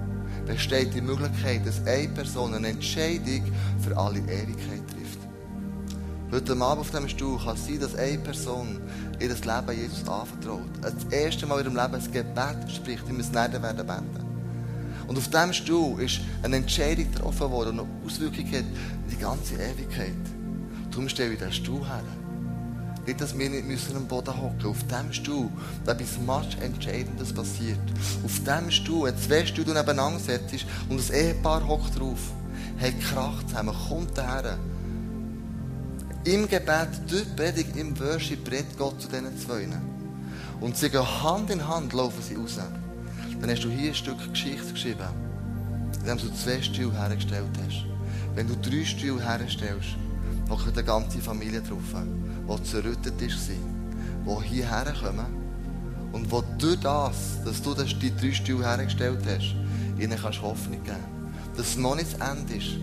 besteht 0.47 0.95
die 0.95 1.01
Möglichkeit, 1.01 1.67
dass 1.67 1.85
eine 1.87 2.09
Person 2.09 2.55
eine 2.55 2.69
Entscheidung 2.69 3.43
für 3.81 3.97
alle 3.97 4.19
Ewigkeit 4.19 4.83
trifft. 4.89 5.19
Heute 6.31 6.53
Abend 6.53 6.81
auf 6.81 6.91
diesem 6.91 7.09
Stuhl 7.09 7.39
kann 7.39 7.55
es 7.55 7.67
sein, 7.67 7.81
dass 7.81 7.95
eine 7.95 8.19
Person 8.19 8.81
ihr 9.21 9.29
Leben 9.29 9.81
Jesus 9.81 10.09
anvertraut. 10.09 10.69
Das 10.83 11.05
erste 11.11 11.47
Mal 11.47 11.61
in 11.61 11.67
ihrem 11.67 11.77
Leben 11.77 11.95
ein 11.95 12.13
Gebet 12.13 12.73
spricht, 12.75 13.09
wie 13.09 13.13
wir 13.13 13.21
es 13.21 13.31
nicht 13.31 13.63
werden 13.63 13.87
beten. 13.87 14.25
Und 15.07 15.19
auf 15.19 15.29
diesem 15.29 15.53
Stuhl 15.53 16.03
ist 16.03 16.21
eine 16.43 16.57
Entscheidung 16.57 17.11
getroffen 17.13 17.51
worden 17.51 17.79
und 17.79 17.87
eine 17.87 18.07
Auswirkung 18.07 18.47
hat 18.47 18.65
die 19.11 19.17
ganze 19.17 19.55
Ewigkeit. 19.55 20.13
Darum 20.91 21.09
stelle 21.09 21.33
ich 21.33 21.39
diesen 21.39 21.53
Stuhl 21.53 21.87
her. 21.87 22.03
Nicht, 23.07 23.21
dass 23.21 23.37
wir 23.37 23.51
nicht 23.51 23.67
müssen 23.67 23.97
am 23.97 24.07
Boden 24.07 24.35
hocken. 24.41 24.67
Auf 24.67 24.83
diesem 24.85 25.13
Stuhl, 25.13 25.49
da 25.85 25.93
etwas 25.93 26.19
match 26.27 26.57
Entscheidendes 26.61 27.33
passiert. 27.33 27.79
Auf 28.25 28.39
diesem 28.39 28.71
Stuhl, 28.71 29.07
wenn 29.07 29.19
zwei 29.19 29.45
Stühle 29.45 29.75
nebeneinander 29.75 30.21
setzt 30.21 30.65
und 30.89 30.99
ein 30.99 31.15
Ehepaar 31.15 31.67
hockt 31.67 31.99
drauf, 31.99 32.33
hat 32.81 33.01
Kraft 33.01 33.51
zusammen, 33.51 33.75
kommt 33.89 34.17
daher. 34.17 34.59
Im 36.25 36.49
Gebet, 36.49 36.89
dort 37.11 37.37
Predigt, 37.37 37.77
im 37.77 37.99
Worship, 38.01 38.51
redet 38.51 38.79
Gott 38.79 39.01
zu 39.03 39.09
diesen 39.09 39.39
zwei. 39.39 39.69
Und 40.61 40.77
sie 40.77 40.89
gehen 40.89 41.23
Hand 41.23 41.51
in 41.51 41.69
Hand, 41.69 41.93
laufen 41.93 42.23
sie 42.23 42.37
raus. 42.37 42.59
Dann 43.41 43.51
hast 43.51 43.65
du 43.65 43.69
hier 43.69 43.91
ein 43.91 43.95
Stück 43.95 44.31
Geschichte 44.31 44.73
geschrieben, 44.73 45.09
indem 46.01 46.17
du 46.17 46.33
zwei 46.33 46.63
Stühle 46.63 46.99
hergestellt 46.99 47.51
hast. 47.67 47.85
Wenn 48.35 48.49
du 48.49 48.57
drei 48.57 48.85
Stühle 48.85 49.23
herstellst, 49.23 49.97
hockt 50.49 50.73
eine 50.73 50.85
ganze 50.85 51.19
Familie 51.19 51.61
drauf 51.61 51.83
die 52.49 52.63
zerrüttet 52.65 53.21
war, 53.21 54.43
die 54.43 54.49
hierher 54.49 54.95
kommen 55.01 55.45
und 56.15 56.31
wo 56.31 56.45
durch 56.59 56.79
das, 56.79 57.43
dass 57.45 57.61
du 57.61 57.75
die 57.75 58.15
drei 58.17 58.33
Stühle 58.33 58.65
hergestellt 58.65 59.19
hast, 59.27 59.57
ihnen 59.99 60.17
kannst 60.17 60.41
Hoffnung 60.43 60.83
geben. 60.85 60.97
Dass 61.57 61.71
es 61.71 61.77
noch 61.77 61.97
nicht 61.97 62.13
das 62.13 62.31
Ende 62.31 62.55
ist. 62.55 62.77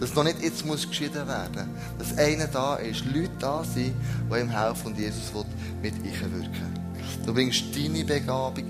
Dass 0.00 0.14
noch 0.14 0.24
nicht 0.24 0.42
jetzt 0.42 0.64
muss 0.64 0.88
geschieden 0.88 1.26
werden. 1.26 1.68
Dass 1.98 2.16
einer 2.16 2.46
da 2.46 2.76
ist, 2.76 3.04
Leute 3.04 3.30
da 3.38 3.62
sind, 3.62 3.94
die 4.30 4.40
ihm 4.40 4.48
helfen 4.48 4.86
und 4.86 4.98
Jesus 4.98 5.34
will 5.34 5.44
mit 5.82 6.02
wirken. 6.02 6.78
Du 7.26 7.34
bringst 7.34 7.64
deine 7.74 8.04
Begabung 8.04 8.64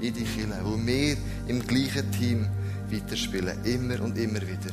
in 0.00 0.14
die 0.14 0.24
Kirche, 0.24 0.60
wo 0.62 0.78
wir 0.78 1.16
im 1.48 1.66
gleichen 1.66 2.10
Team 2.12 2.46
weiterspielen. 2.90 3.62
Immer 3.64 4.02
und 4.02 4.16
immer 4.16 4.40
wieder. 4.40 4.72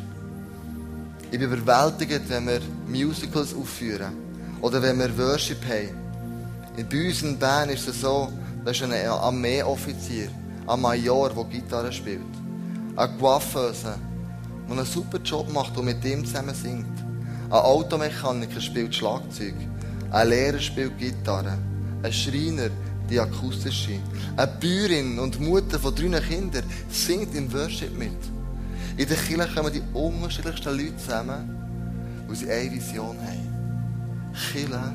Ich 1.32 1.40
bin 1.40 1.42
überwältigt, 1.42 2.30
wenn 2.30 2.48
wir 2.48 2.62
Musicals 2.88 3.54
aufführen 3.54 4.25
oder 4.62 4.82
wenn 4.82 5.00
wir 5.00 5.18
Worship 5.18 5.64
haben. 5.66 6.06
Bei 6.90 7.08
uns 7.08 7.22
in 7.22 7.38
Bern 7.38 7.70
ist 7.70 7.88
es 7.88 8.02
so, 8.02 8.30
da 8.64 8.72
ist 8.72 8.84
ein 8.84 8.92
Armeeoffizier, 8.94 10.30
ein 10.68 10.82
Major, 10.82 11.30
der 11.30 11.44
Gitarre 11.46 11.92
spielt. 11.92 12.22
Ein 12.96 13.18
Coiffeuse, 13.20 13.96
der 14.68 14.78
einen 14.78 14.86
super 14.86 15.20
Job 15.20 15.52
macht 15.54 15.78
und 15.78 15.86
mit 15.86 16.04
ihm 16.04 16.26
zusammen 16.26 16.56
singt. 16.56 17.00
Ein 17.50 17.52
Automechaniker 17.52 18.60
spielt 18.60 18.96
Schlagzeug. 18.96 19.54
Ein 20.12 20.30
Lehrer 20.30 20.60
spielt 20.60 20.98
Gitarre. 20.98 21.58
Ein 22.02 22.14
Schreiner 22.14 22.70
die 23.10 23.20
akustische. 23.20 24.00
Eine 24.36 24.52
Bäuerin 24.60 25.20
und 25.20 25.40
Mutter 25.40 25.80
von 25.80 25.94
drei 25.94 26.20
Kindern 26.20 26.64
singt 26.90 27.36
im 27.36 27.52
Worship 27.54 27.98
mit. 27.98 28.12
In 28.98 29.08
der 29.08 29.18
Kirche 29.18 29.54
kommen 29.54 29.74
die 29.74 29.84
unterschiedlichsten 29.94 30.78
Leute 30.78 30.98
zusammen, 30.98 31.58
weil 32.28 32.36
sie 32.36 32.50
eine 32.50 32.72
Vision 32.72 33.18
haben. 33.18 33.55
Chile 34.36 34.94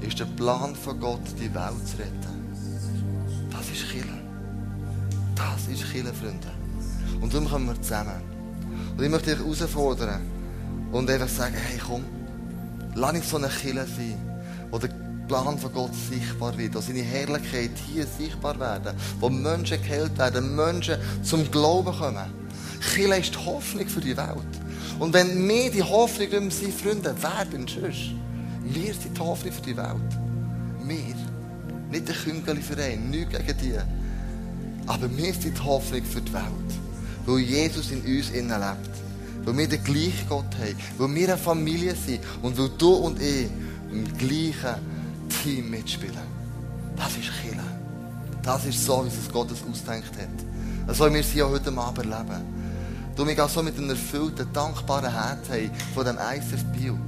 ist 0.00 0.18
der 0.18 0.24
Plan 0.24 0.74
von 0.74 0.98
Gott, 1.00 1.20
die 1.38 1.52
Welt 1.52 1.86
zu 1.86 1.98
retten. 1.98 3.50
Das 3.50 3.68
ist 3.68 3.90
Chile. 3.90 4.06
Das 5.34 5.66
ist 5.66 5.90
Chile, 5.90 6.12
Freunde. 6.12 6.48
Und 7.20 7.34
darum 7.34 7.48
kommen 7.48 7.66
wir 7.66 7.82
zusammen. 7.82 8.20
Und 8.96 9.02
ich 9.02 9.10
möchte 9.10 9.30
dich 9.30 9.38
herausfordern 9.38 10.20
und 10.92 11.10
einfach 11.10 11.28
sagen, 11.28 11.54
hey 11.54 11.80
komm, 11.84 12.04
lass 12.94 13.12
nicht 13.12 13.28
so 13.28 13.36
eine 13.36 13.48
Chile 13.48 13.86
sein, 13.86 14.18
wo 14.70 14.78
der 14.78 14.90
Plan 15.26 15.58
von 15.58 15.72
Gott 15.72 15.94
sichtbar 15.94 16.56
wird, 16.56 16.74
wo 16.74 16.80
seine 16.80 17.02
Herrlichkeit 17.02 17.70
hier 17.86 18.06
sichtbar 18.06 18.58
werden, 18.58 18.96
wo 19.18 19.28
Menschen 19.28 19.82
geheilt 19.82 20.16
werden, 20.18 20.54
Menschen 20.56 20.96
zum 21.22 21.50
Glauben 21.50 21.96
kommen. 21.96 22.32
Chile 22.94 23.18
ist 23.18 23.34
die 23.34 23.38
Hoffnung 23.38 23.86
für 23.88 24.00
die 24.00 24.16
Welt. 24.16 24.52
Und 24.98 25.12
wenn 25.12 25.48
wir 25.48 25.70
die 25.70 25.82
Hoffnung 25.82 26.28
nicht 26.46 26.56
sind, 26.56 26.74
Freunde, 26.74 27.14
wer 27.20 27.44
denn 27.44 27.66
sonst? 27.66 28.19
Wir 28.62 28.94
sind 28.94 29.16
die 29.16 29.20
Hoffnung 29.20 29.52
für 29.52 29.62
die 29.62 29.76
Welt. 29.76 29.96
Wir. 30.84 31.14
Nicht 31.90 32.08
der 32.08 32.14
Küngeli-Verein, 32.14 33.10
nichts 33.10 33.32
gegen 33.32 33.58
die. 33.58 33.74
Aber 34.86 35.16
wir 35.16 35.34
sind 35.34 35.56
die 35.56 35.62
Hoffnung 35.62 36.04
für 36.04 36.20
die 36.20 36.32
Welt. 36.32 36.44
Weil 37.26 37.38
Jesus 37.38 37.90
in 37.90 38.00
uns 38.02 38.30
innen 38.30 38.48
lebt. 38.48 38.90
Weil 39.44 39.58
wir 39.58 39.68
den 39.68 39.84
gleichen 39.84 40.28
Gott 40.28 40.44
haben. 40.58 40.76
Weil 40.98 41.14
wir 41.14 41.28
eine 41.28 41.38
Familie 41.38 41.94
sind. 41.94 42.20
Und 42.42 42.58
weil 42.58 42.70
du 42.78 42.92
und 42.92 43.20
ich 43.20 43.48
im 43.90 44.04
gleichen 44.18 44.76
Team 45.42 45.70
mitspielen. 45.70 46.40
Das 46.96 47.16
ist 47.16 47.30
Kille. 47.42 47.62
Das 48.42 48.64
ist 48.66 48.84
so, 48.84 49.04
wie 49.04 49.08
es 49.08 49.32
Gott 49.32 49.48
ausdenkt 49.50 50.12
hat. 50.16 50.94
So 50.94 51.06
wie 51.06 51.14
wir 51.14 51.20
es 51.20 51.30
hier 51.30 51.48
heute 51.48 51.72
Abend 51.76 51.98
erleben. 51.98 52.60
Du, 53.16 53.26
wir 53.26 53.34
gehen 53.34 53.48
so 53.48 53.62
mit 53.62 53.76
einem 53.76 53.90
erfüllten, 53.90 54.46
dankbaren 54.52 55.12
Herz 55.12 55.48
haben 55.50 55.70
von 55.94 56.04
dem 56.04 56.16
ISF 56.16 56.64
Bio. 56.72 56.98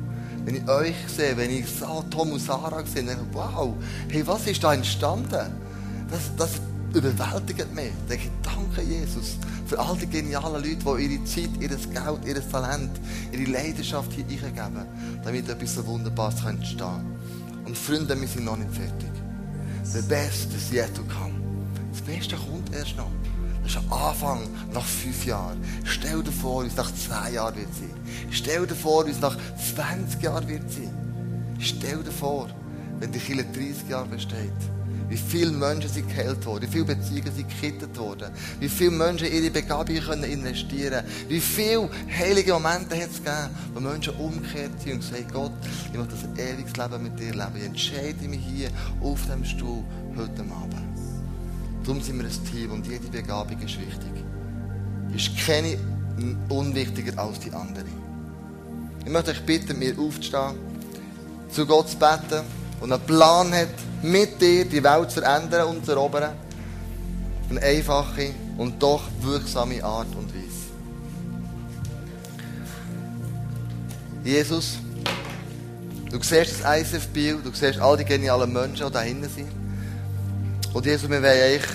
Wenn 0.45 0.57
ich 0.57 0.69
euch 0.69 0.95
sehe, 1.07 1.37
wenn 1.37 1.51
ich 1.51 1.67
Tom 2.11 2.33
und 2.33 2.41
Sarah 2.41 2.85
sehe, 2.85 3.05
dann 3.05 3.19
wow, 3.33 3.75
hey, 4.09 4.27
was 4.27 4.47
ist 4.47 4.63
da 4.63 4.75
entstanden? 4.75 5.53
Das, 6.11 6.31
das 6.37 6.61
überwältigt 6.95 7.73
mich. 7.75 7.87
Ich 7.87 8.09
denke, 8.09 8.31
danke 8.43 8.83
Jesus 8.83 9.37
für 9.67 9.79
all 9.79 9.97
die 9.97 10.07
genialen 10.07 10.63
Leute, 10.63 10.97
die 10.99 11.15
ihre 11.15 11.25
Zeit, 11.25 11.51
ihr 11.61 11.69
Geld, 11.69 12.25
ihr 12.27 12.51
Talent, 12.51 12.91
ihre 13.33 13.51
Leidenschaft 13.51 14.13
hier 14.13 14.25
eingeben, 14.25 14.87
damit 15.25 15.49
etwas 15.49 15.75
so 15.77 15.87
Wunderbares 15.87 16.45
entstehen 16.45 16.79
kann. 16.79 17.07
Und 17.65 17.79
Freunde, 17.79 18.21
wir 18.21 18.29
sind 18.29 18.45
noch 18.45 18.57
nicht 18.57 18.73
fertig. 18.73 19.11
The 19.85 20.03
best 20.03 20.53
is 20.55 20.73
yet 20.73 20.95
to 20.95 21.03
come. 21.05 21.35
Das 21.91 22.03
Beste 22.03 22.37
kommt 22.37 22.75
erst 22.75 22.97
noch. 22.97 23.11
Das 23.63 23.73
ist 23.73 23.79
ein 23.79 23.93
Anfang 23.93 24.41
nach 24.73 24.85
fünf 24.85 25.25
Jahren. 25.25 25.63
Stell 25.85 26.23
dir 26.23 26.33
vor, 26.33 26.65
wie 26.65 26.69
es 26.69 26.77
nach 26.77 26.93
zehn 26.93 27.35
Jahren 27.35 27.57
wird 27.57 27.75
sein. 27.75 27.95
Stell 28.31 28.67
dir 28.67 28.75
vor, 28.75 29.07
wie 29.07 29.11
es 29.11 29.21
nach 29.21 29.37
20 29.75 30.23
Jahren 30.23 30.49
wird 30.49 30.71
sein. 30.71 30.91
Stell 31.59 32.03
dir 32.03 32.11
vor, 32.11 32.49
wenn 32.99 33.13
die 33.13 33.19
Kirche 33.19 33.45
30 33.45 33.89
Jahre 33.89 34.07
besteht. 34.07 34.53
Wie 35.09 35.17
viele 35.19 35.51
Menschen 35.51 35.91
sind 35.91 36.09
geheilt 36.09 36.45
worden, 36.47 36.63
wie 36.63 36.73
viele 36.73 36.85
Beziehungen 36.87 37.35
sind 37.35 37.47
gekittet 37.47 37.99
worden, 37.99 38.33
wie 38.61 38.69
viele 38.69 38.93
Menschen 38.93 39.31
ihre 39.31 39.51
Begabungen 39.51 40.03
können 40.03 40.25
investieren 40.25 41.05
können, 41.05 41.29
wie 41.29 41.41
viele 41.41 41.91
heilige 42.19 42.55
Momente 42.55 42.97
hat 42.97 43.11
es 43.11 43.19
gegeben, 43.19 43.51
wo 43.75 43.81
Menschen 43.81 44.15
umgekehrt 44.15 44.81
sind 44.83 44.95
und 44.95 45.01
gesagt 45.01 45.33
Gott, 45.33 45.53
ich 45.93 45.99
möchte 45.99 46.15
das 46.15 46.47
ewiges 46.47 46.77
Leben 46.77 47.03
mit 47.03 47.19
dir 47.19 47.33
leben. 47.33 47.57
Ich 47.57 47.65
entscheide 47.65 48.27
mich 48.27 48.41
hier 48.41 48.71
auf 49.03 49.21
dem 49.27 49.45
Stuhl 49.45 49.85
heute 50.17 50.41
Abend. 50.41 50.92
Darum 51.85 52.01
sind 52.01 52.19
wir 52.19 52.27
ein 52.27 52.45
Team 52.51 52.71
und 52.71 52.87
jede 52.87 53.09
Begabung 53.09 53.59
ist 53.61 53.79
wichtig. 53.81 54.25
Ist 55.15 55.37
keine 55.45 55.77
unwichtiger 56.49 57.19
als 57.21 57.41
die 57.41 57.53
andere. 57.53 57.85
Ich 59.05 59.11
möchte 59.11 59.33
euch 59.33 59.45
bitten, 59.45 59.79
mir 59.79 59.99
aufzustehen, 59.99 60.55
zu 61.51 61.67
Gott 61.67 61.91
zu 61.91 61.97
beten 61.97 62.45
und 62.81 62.93
einen 62.93 63.03
Plan 63.03 63.53
hat, 63.53 63.69
mit 64.03 64.41
dir 64.41 64.65
die 64.65 64.83
Welt 64.83 65.11
zu 65.11 65.21
verändern 65.21 65.69
und 65.69 65.85
zu 65.85 65.93
erobern. 65.93 66.35
Eine 67.51 67.61
einfache 67.61 68.31
und 68.57 68.81
doch 68.83 69.03
wirksame 69.21 69.83
Art 69.83 70.15
und 70.17 70.33
Weise. 70.33 70.43
Jesus, 74.25 74.79
du 76.11 76.23
siehst 76.23 76.63
das 76.63 76.81
ISF-Bild, 76.81 77.45
du 77.45 77.53
siehst 77.53 77.81
all 77.81 77.97
die 77.97 78.05
genialen 78.05 78.53
Menschen, 78.53 78.87
die 78.87 78.93
da 78.93 79.01
hinten 79.01 79.29
sind. 79.29 79.62
Und 80.73 80.87
Jesus, 80.87 81.09
wir 81.09 81.23
wollen 81.23 81.25
eigentlich 81.25 81.71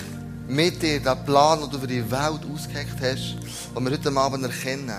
mit 0.48 0.82
dir 0.82 0.98
den 0.98 1.24
Plan, 1.24 1.60
den 1.60 1.70
du 1.70 1.78
für 1.78 1.86
die 1.86 2.10
Welt 2.10 2.40
ausgeheckt 2.52 3.00
hast, 3.00 3.36
und 3.74 3.84
wir 3.84 3.92
heute 3.92 4.10
Abend 4.16 4.44
erkennen, 4.44 4.90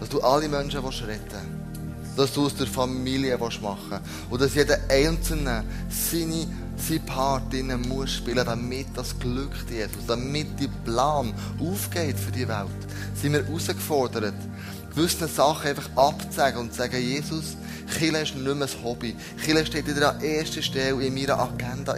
dass 0.00 0.08
du 0.08 0.20
alle 0.20 0.48
Menschen 0.48 0.80
retten 0.80 1.20
willst. 1.30 2.18
Dass 2.18 2.32
du 2.32 2.46
aus 2.46 2.54
der 2.56 2.66
Familie 2.66 3.38
machen 3.38 3.60
willst. 3.90 4.02
Und 4.30 4.40
dass 4.40 4.54
jeder 4.54 4.78
Einzelne 4.88 5.62
seine 5.88 6.46
sein 6.76 7.06
Part 7.06 7.52
drinnen 7.52 7.88
muss 7.88 8.14
spielen, 8.14 8.44
damit 8.44 8.88
das 8.94 9.18
glückt, 9.18 9.70
Jesus, 9.70 10.06
damit 10.06 10.48
die 10.58 10.68
Plan 10.84 11.32
aufgeht 11.60 12.18
für 12.18 12.32
die 12.32 12.46
Welt. 12.46 12.66
Sind 13.14 13.32
wir 13.32 13.44
herausgefordert, 13.44 14.34
gewisse 14.94 15.28
Sachen 15.28 15.68
einfach 15.68 15.88
abzusagen 15.96 16.60
und 16.60 16.72
zu 16.72 16.78
sagen, 16.78 17.00
Jesus, 17.00 17.56
Kirche 17.86 18.18
ist 18.18 18.34
nicht 18.34 18.44
mehr 18.44 18.54
ein 18.54 18.84
Hobby. 18.84 19.16
Kirche 19.42 19.66
steht 19.66 19.86
wieder 19.86 20.14
an 20.14 20.20
erster 20.20 20.62
Stelle 20.62 21.04
in 21.04 21.14
meiner 21.14 21.38
Agenda. 21.38 21.96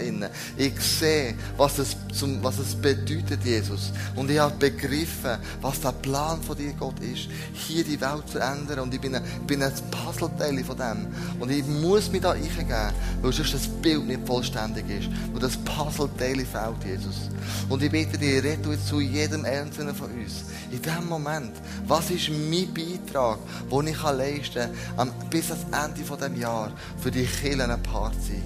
Ich 0.57 0.81
sehe, 0.81 1.35
was 1.57 1.79
es, 1.79 1.97
zum, 2.13 2.43
was 2.43 2.59
es 2.59 2.75
bedeutet, 2.75 3.45
Jesus. 3.45 3.93
Und 4.15 4.31
ich 4.31 4.39
habe 4.39 4.55
begriffen, 4.57 5.39
was 5.61 5.81
der 5.81 5.93
Plan 5.93 6.43
von 6.43 6.57
dir, 6.57 6.73
Gott, 6.79 6.99
ist, 7.01 7.29
hier 7.53 7.85
die 7.85 8.01
Welt 8.01 8.29
zu 8.31 8.39
ändern. 8.39 8.81
Und 8.81 8.95
ich 8.95 9.01
bin 9.01 9.15
ein, 9.15 9.23
ein 9.23 9.73
Puzzleteil 9.91 10.63
von 10.65 10.77
dem. 10.77 11.07
Und 11.41 11.51
ich 11.51 11.65
muss 11.65 12.11
mich 12.11 12.23
da 12.23 12.33
eingeben, 12.33 12.93
weil 13.23 13.33
sonst 13.33 13.55
das 13.55 13.69
Bild 13.69 14.07
nicht 14.07 14.27
vollständig 14.27 14.85
ist. 14.89 15.09
Weil 15.33 15.41
das 15.41 15.57
Puzzleteil 15.57 16.45
fehlt, 16.45 16.85
Jesus. 16.85 17.31
Und 17.69 17.83
ich 17.83 17.91
bitte 17.91 18.19
dich, 18.19 18.43
jetzt 18.43 18.87
zu 18.87 19.01
jedem 19.01 19.45
Einzelnen 19.45 19.95
von 19.95 20.11
uns. 20.11 20.45
In 20.71 20.83
diesem 20.83 21.09
Moment, 21.09 21.53
was 21.87 22.11
ist 22.11 22.29
mein 22.29 22.69
Beitrag, 22.75 23.39
den 23.71 23.87
ich 23.87 24.03
leisten 24.03 24.71
kann, 24.97 25.13
bis 25.31 25.51
ans 25.51 25.67
Ende 25.85 26.05
dieses 26.05 26.19
dem 26.19 26.37
Jahr 26.37 26.73
für 26.99 27.11
die 27.11 27.25
Kirche 27.25 27.63
ein 27.63 27.83
Part 27.83 28.15
sein. 28.15 28.43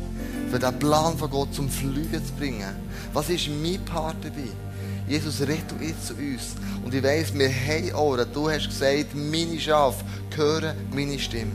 Für 0.50 0.58
den 0.58 0.78
Plan 0.78 1.16
von 1.16 1.30
Gott 1.30 1.54
zum 1.54 1.68
Fliegen 1.68 2.24
zu 2.24 2.32
bringen. 2.34 2.74
Was 3.12 3.30
ist 3.30 3.48
mein 3.48 3.84
Part 3.84 4.16
dabei? 4.22 4.50
Jesus, 5.08 5.40
red 5.40 5.64
jetzt 5.80 6.06
zu 6.06 6.14
uns. 6.14 6.54
Und 6.84 6.94
ich 6.94 7.02
weiss, 7.02 7.34
wir 7.34 7.48
haben 7.50 7.94
Ohren. 7.94 8.26
Du 8.32 8.48
hast 8.50 8.66
gesagt, 8.66 9.14
meine 9.14 9.58
Schafe 9.58 10.04
hören 10.34 10.76
meine 10.94 11.18
Stimme. 11.18 11.52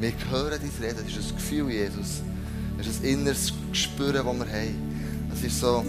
Wir 0.00 0.12
hören 0.30 0.58
dein 0.60 0.86
Reden. 0.86 1.04
Das 1.06 1.16
ist 1.16 1.30
ein 1.30 1.36
Gefühl, 1.36 1.70
Jesus. 1.70 2.22
Das 2.78 2.86
ist 2.86 3.02
ein 3.02 3.08
inneres 3.08 3.52
Gespür, 3.70 4.12
das 4.12 4.24
wir 4.24 4.30
haben. 4.30 5.28
Das 5.30 5.42
ist 5.42 5.60
so 5.60 5.84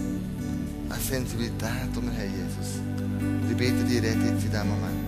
eine 0.88 1.00
Sensibilität, 1.00 1.90
die 1.90 2.02
wir 2.02 2.12
haben, 2.12 2.32
Jesus. 2.38 2.80
Und 3.20 3.50
ich 3.50 3.56
bitte 3.56 3.84
dich, 3.84 4.02
red 4.02 4.22
jetzt 4.22 4.44
in 4.44 4.50
diesem 4.50 4.68
Moment. 4.68 5.01